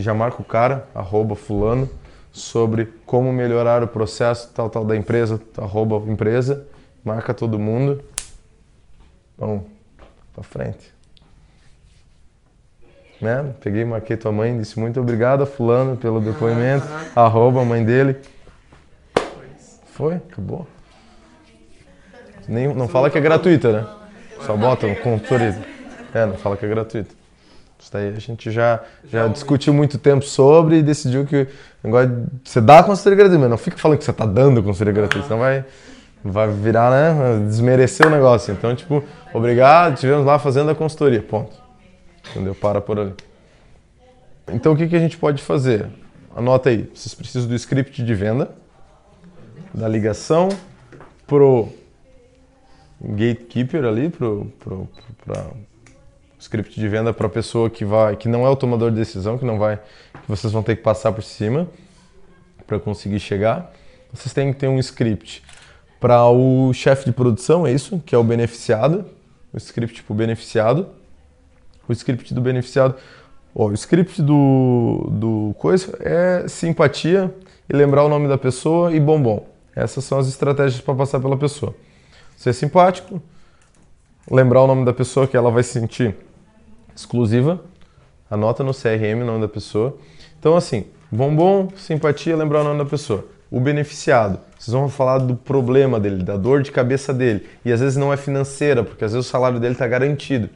[0.00, 1.88] já marca o cara, arroba fulano,
[2.32, 6.66] sobre como melhorar o processo tal, tal da empresa, arroba empresa,
[7.04, 8.02] marca todo mundo.
[9.38, 9.62] Vamos
[10.34, 10.92] pra frente.
[13.20, 13.54] Né?
[13.60, 18.16] Peguei, marquei tua mãe, disse muito obrigado, fulano, pelo depoimento, arroba a mãe dele.
[19.92, 20.66] Foi, acabou.
[22.48, 23.86] Nem, não fala que é gratuita, né?
[24.40, 25.56] Só bota um consultoria.
[26.12, 27.14] É, não fala que é gratuito.
[27.78, 31.46] Isso daí a gente já, já discutiu muito tempo sobre e decidiu que
[31.82, 34.92] agora você dá a consultoria gratuita, mas não fica falando que você está dando consultoria
[34.92, 35.64] gratuita, senão vai,
[36.24, 37.46] vai virar, né?
[37.46, 38.52] Desmerecer o negócio.
[38.52, 39.04] Então, tipo,
[39.34, 41.20] obrigado, tivemos lá fazendo a consultoria.
[41.20, 41.54] Ponto.
[42.30, 42.54] Entendeu?
[42.54, 43.14] Para por ali.
[44.50, 45.86] Então, o que, que a gente pode fazer?
[46.34, 46.90] Anota aí.
[46.94, 48.50] Vocês precisam do script de venda,
[49.72, 50.48] da ligação
[51.26, 51.68] pro
[53.00, 54.88] gatekeeper ali, pro, pro,
[55.24, 55.46] pra
[56.44, 59.38] script de venda para a pessoa que vai, que não é o tomador de decisão,
[59.38, 61.66] que não vai, que vocês vão ter que passar por cima
[62.66, 63.72] para conseguir chegar.
[64.12, 65.42] Vocês têm que ter um script
[65.98, 69.06] para o chefe de produção, é isso, que é o beneficiado,
[69.52, 70.88] o script para o beneficiado,
[71.88, 72.94] o script do beneficiado,
[73.54, 77.34] o script do, do coisa é simpatia
[77.72, 79.46] e lembrar o nome da pessoa e bombom.
[79.74, 81.74] Essas são as estratégias para passar pela pessoa.
[82.36, 83.22] Ser simpático,
[84.30, 86.14] lembrar o nome da pessoa que ela vai se sentir
[86.94, 87.60] exclusiva.
[88.30, 89.96] Anota no CRM o nome da pessoa.
[90.38, 93.26] Então, assim, bombom, simpatia, lembrar o nome da pessoa.
[93.50, 97.46] O beneficiado, vocês vão falar do problema dele, da dor de cabeça dele.
[97.64, 100.48] E às vezes não é financeira, porque às vezes o salário dele está garantido.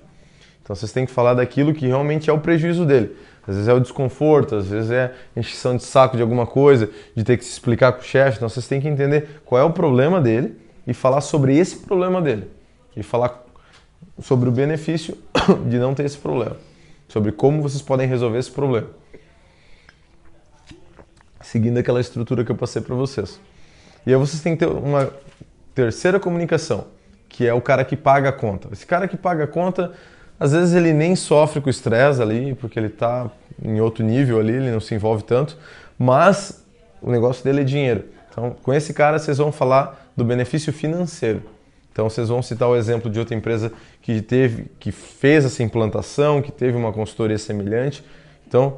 [0.62, 3.16] Então vocês têm que falar daquilo que realmente é o prejuízo dele.
[3.46, 6.90] Às vezes é o desconforto, às vezes é a encheção de saco de alguma coisa,
[7.16, 8.36] de ter que se explicar com o chefe.
[8.36, 12.20] Então vocês têm que entender qual é o problema dele e falar sobre esse problema
[12.20, 12.50] dele.
[12.94, 13.46] E falar
[14.20, 15.16] sobre o benefício
[15.68, 16.56] de não ter esse problema,
[17.08, 18.88] sobre como vocês podem resolver esse problema.
[21.40, 23.40] Seguindo aquela estrutura que eu passei para vocês.
[24.06, 25.10] E aí vocês têm que ter uma
[25.74, 26.86] terceira comunicação,
[27.28, 28.68] que é o cara que paga a conta.
[28.72, 29.92] Esse cara que paga a conta,
[30.38, 33.30] às vezes ele nem sofre com estresse ali, porque ele está
[33.62, 35.56] em outro nível ali, ele não se envolve tanto,
[35.98, 36.64] mas
[37.00, 38.04] o negócio dele é dinheiro.
[38.30, 41.42] Então, com esse cara vocês vão falar do benefício financeiro.
[41.98, 46.40] Então vocês vão citar o exemplo de outra empresa que teve, que fez essa implantação,
[46.40, 48.04] que teve uma consultoria semelhante.
[48.46, 48.76] Então,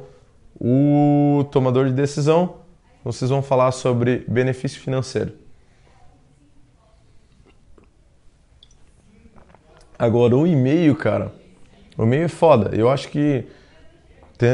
[0.59, 2.55] o tomador de decisão,
[3.03, 5.33] vocês vão falar sobre benefício financeiro.
[9.99, 11.31] Agora, o e-mail, cara,
[11.95, 12.75] o e-mail é foda.
[12.75, 13.45] Eu acho que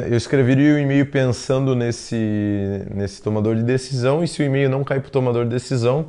[0.09, 4.83] eu escreveria o e-mail pensando nesse, nesse tomador de decisão e se o e-mail não
[4.83, 6.07] cair para o tomador de decisão,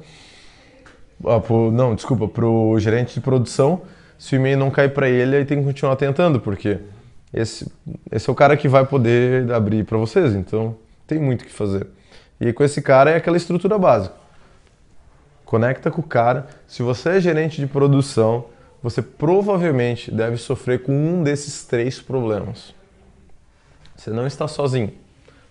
[1.25, 3.83] ah, pro, não, desculpa, para o gerente de produção,
[4.19, 6.79] se o e-mail não cair para ele, aí tem que continuar tentando, porque
[7.33, 7.71] esse,
[8.11, 11.53] esse é o cara que vai poder abrir para vocês, então tem muito o que
[11.53, 11.87] fazer.
[12.41, 14.15] E com esse cara é aquela estrutura básica.
[15.45, 16.47] Conecta com o cara.
[16.67, 18.45] Se você é gerente de produção,
[18.83, 22.75] você provavelmente deve sofrer com um desses três problemas.
[23.97, 24.93] Você não está sozinho.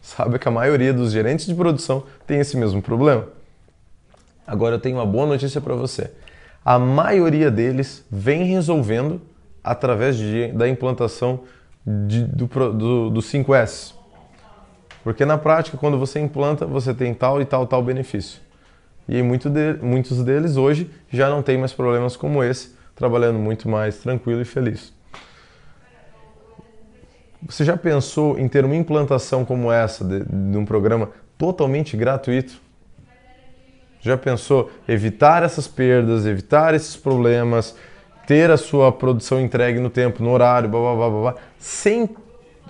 [0.02, 3.28] Sabe que a maioria dos gerentes de produção tem esse mesmo problema.
[4.48, 6.10] Agora eu tenho uma boa notícia para você.
[6.64, 9.22] A maioria deles vem resolvendo
[9.62, 11.42] através de, da implantação
[11.86, 13.94] de, do, do, do 5S.
[15.04, 18.40] Porque na prática, quando você implanta, você tem tal e tal, tal benefício.
[19.08, 23.70] E muito de, muitos deles hoje já não tem mais problemas como esse, trabalhando muito
[23.70, 24.94] mais tranquilo e feliz.
[27.46, 32.67] Você já pensou em ter uma implantação como essa de, de um programa totalmente gratuito?
[34.02, 37.76] Já pensou evitar essas perdas, evitar esses problemas,
[38.26, 42.10] ter a sua produção entregue no tempo, no horário, blá, blá, blá, blá, sem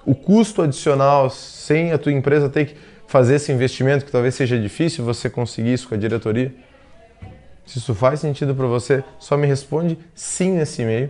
[0.06, 2.76] o custo adicional, sem a tua empresa ter que
[3.08, 6.54] fazer esse investimento que talvez seja difícil você conseguir isso com a diretoria?
[7.66, 11.10] Se isso faz sentido para você, só me responde sim nesse e-mail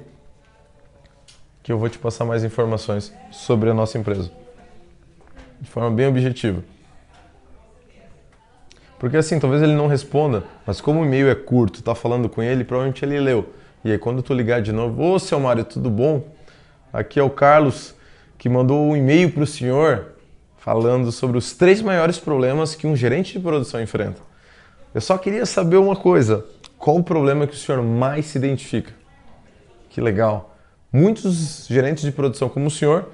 [1.61, 4.31] que eu vou te passar mais informações sobre a nossa empresa.
[5.59, 6.63] De forma bem objetiva.
[8.99, 12.41] Porque assim, talvez ele não responda, mas como o e-mail é curto, tá falando com
[12.41, 13.53] ele, provavelmente ele leu.
[13.85, 16.23] E aí quando tu ligar de novo, ô seu Mário, tudo bom?
[16.91, 17.95] Aqui é o Carlos
[18.37, 20.13] que mandou um e-mail para o senhor
[20.57, 24.21] falando sobre os três maiores problemas que um gerente de produção enfrenta.
[24.93, 26.45] Eu só queria saber uma coisa:
[26.77, 28.93] qual o problema que o senhor mais se identifica?
[29.89, 30.57] Que legal.
[30.91, 33.09] Muitos gerentes de produção, como o senhor,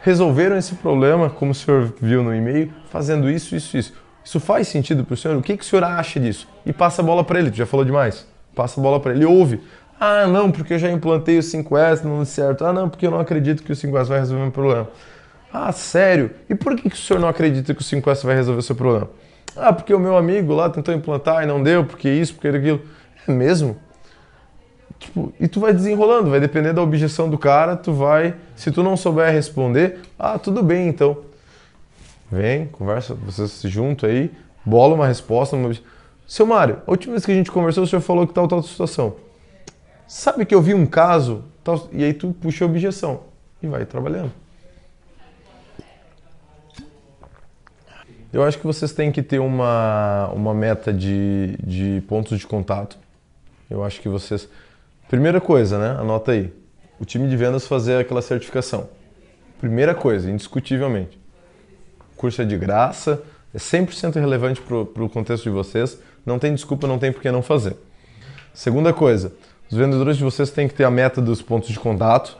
[0.00, 3.92] resolveram esse problema, como o senhor viu no e-mail, fazendo isso, isso, isso.
[4.24, 5.36] Isso faz sentido para o senhor?
[5.36, 6.46] O que, que o senhor acha disso?
[6.64, 8.26] E passa a bola para ele, tu já falou demais.
[8.54, 9.60] Passa a bola para ele, ouve.
[9.98, 12.64] Ah, não, porque eu já implantei o 5S, não deu certo.
[12.64, 14.88] Ah, não, porque eu não acredito que o 5S vai resolver meu problema.
[15.52, 16.30] Ah, sério?
[16.48, 18.76] E por que, que o senhor não acredita que o 5S vai resolver o seu
[18.76, 19.10] problema?
[19.56, 22.80] Ah, porque o meu amigo lá tentou implantar e não deu, porque isso, porque aquilo.
[23.28, 23.76] É mesmo?
[24.98, 28.34] Tipo, e tu vai desenrolando, vai depender da objeção do cara, tu vai.
[28.54, 31.16] Se tu não souber responder, ah, tudo bem então.
[32.30, 34.30] Vem, conversa, vocês se juntam aí,
[34.64, 35.56] bola uma resposta.
[35.56, 35.72] Uma...
[36.26, 38.62] Seu Mário, a última vez que a gente conversou, o senhor falou que tal, tal
[38.62, 39.16] situação.
[40.06, 43.24] Sabe que eu vi um caso, tal, e aí tu puxa a objeção
[43.62, 44.32] e vai trabalhando.
[48.32, 52.96] Eu acho que vocês têm que ter uma, uma meta de, de pontos de contato.
[53.68, 54.48] Eu acho que vocês.
[55.08, 56.00] Primeira coisa, né?
[56.00, 56.52] Anota aí.
[57.00, 58.88] O time de vendas fazer aquela certificação.
[59.60, 61.19] Primeira coisa, indiscutivelmente.
[62.20, 63.22] Curso é de graça,
[63.54, 65.98] é 100% relevante para o contexto de vocês.
[66.26, 67.78] Não tem desculpa, não tem por que não fazer.
[68.52, 69.32] Segunda coisa,
[69.70, 72.36] os vendedores de vocês têm que ter a meta dos pontos de contato.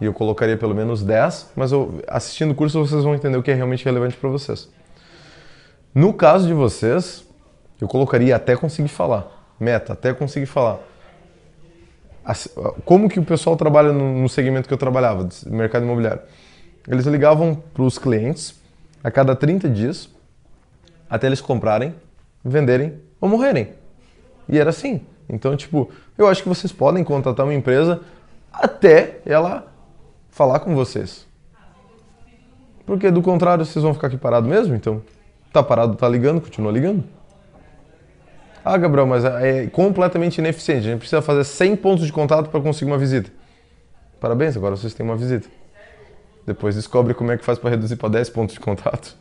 [0.00, 3.42] E eu colocaria pelo menos 10, mas eu, assistindo o curso vocês vão entender o
[3.44, 4.68] que é realmente relevante para vocês.
[5.94, 7.24] No caso de vocês,
[7.80, 9.28] eu colocaria até conseguir falar.
[9.60, 10.80] Meta, até conseguir falar.
[12.84, 16.22] Como que o pessoal trabalha no segmento que eu trabalhava, mercado imobiliário?
[16.88, 18.63] Eles ligavam para os clientes
[19.04, 20.08] a cada 30 dias
[21.08, 21.94] até eles comprarem,
[22.44, 23.68] venderem ou morrerem.
[24.48, 25.02] E era assim.
[25.28, 28.00] Então, tipo, eu acho que vocês podem contratar uma empresa
[28.52, 29.72] até ela
[30.30, 31.26] falar com vocês.
[32.84, 35.00] Porque do contrário, vocês vão ficar aqui parados mesmo, então
[35.54, 37.04] Tá parado, tá ligando, continua ligando.
[38.64, 40.88] Ah, Gabriel, mas é completamente ineficiente.
[40.88, 43.30] A gente precisa fazer 100 pontos de contato para conseguir uma visita.
[44.18, 45.48] Parabéns, agora vocês têm uma visita.
[46.46, 49.16] Depois descobre como é que faz para reduzir para 10 pontos de contato.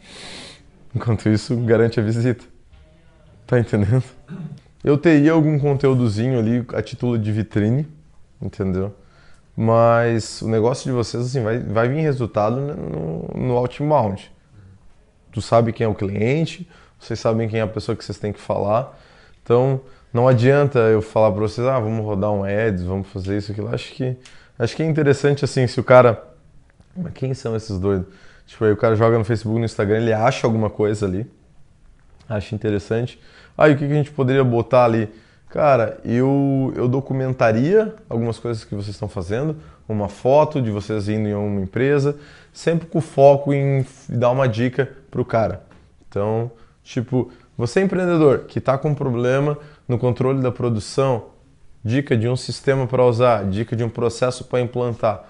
[0.96, 2.44] Enquanto isso, garante a visita.
[3.48, 4.04] Tá entendendo?
[4.84, 7.88] Eu teria algum conteúdozinho ali a título de vitrine,
[8.42, 8.94] entendeu?
[9.56, 14.34] Mas o negócio de vocês assim, vai, vai vir resultado no, no outbound
[15.34, 16.70] tu sabe quem é o cliente,
[17.00, 18.98] vocês sabem quem é a pessoa que vocês têm que falar.
[19.42, 19.82] Então,
[20.14, 23.74] não adianta eu falar para vocês, ah, vamos rodar um ads, vamos fazer isso, aquilo.
[23.74, 24.16] Acho que,
[24.58, 26.32] acho que é interessante, assim, se o cara...
[26.96, 28.08] Mas quem são esses doidos?
[28.46, 31.30] Tipo, aí o cara joga no Facebook, no Instagram, ele acha alguma coisa ali,
[32.28, 33.20] acha interessante.
[33.58, 35.10] Aí o que, que a gente poderia botar ali?
[35.50, 39.56] Cara, eu, eu documentaria algumas coisas que vocês estão fazendo,
[39.88, 42.16] uma foto de vocês indo em uma empresa,
[42.52, 45.64] sempre com foco em dar uma dica para o cara.
[46.10, 46.52] Então,
[46.84, 51.26] tipo, você é empreendedor que está com um problema no controle da produção,
[51.84, 55.24] dica de um sistema para usar, dica de um processo para implantar.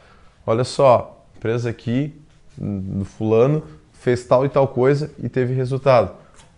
[0.46, 2.18] Olha só, empresa aqui
[2.58, 6.16] do fulano fez tal e tal coisa e teve resultado.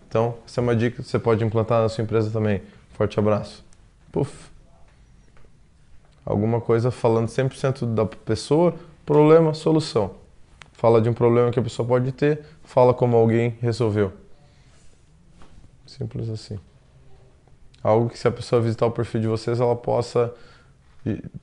[0.08, 2.62] Então, essa é uma dica que você pode implantar na sua empresa também.
[2.92, 3.64] Forte abraço.
[4.12, 4.48] Puf.
[6.24, 8.74] Alguma coisa falando 100% da pessoa,
[9.04, 10.14] problema, solução.
[10.72, 14.12] Fala de um problema que a pessoa pode ter, fala como alguém resolveu.
[15.84, 16.60] Simples assim.
[17.82, 20.32] Algo que se a pessoa visitar o perfil de vocês, ela possa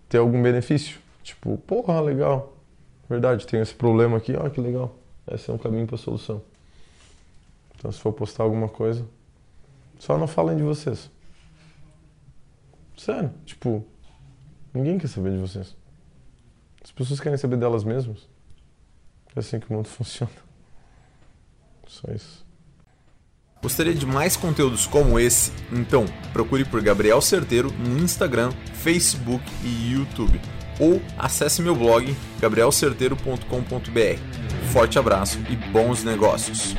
[0.08, 0.98] ter algum benefício.
[1.24, 2.53] Tipo, porra, legal.
[3.14, 4.97] Verdade, tem esse problema aqui, ó, que legal.
[5.32, 6.41] Esse é um caminho para solução.
[7.76, 9.05] Então, se for postar alguma coisa,
[9.99, 11.11] só não falem de vocês.
[12.97, 13.86] Sério, tipo,
[14.74, 15.76] ninguém quer saber de vocês.
[16.84, 18.28] As pessoas querem saber delas mesmas.
[19.36, 20.34] É assim que o mundo funciona.
[21.86, 22.43] Só isso.
[23.61, 25.51] Gostaria de mais conteúdos como esse?
[25.72, 30.41] Então, procure por Gabriel Certeiro no Instagram, Facebook e YouTube.
[30.80, 34.72] Ou acesse meu blog gabrielcerteiro.com.br.
[34.72, 36.76] Forte abraço e bons negócios!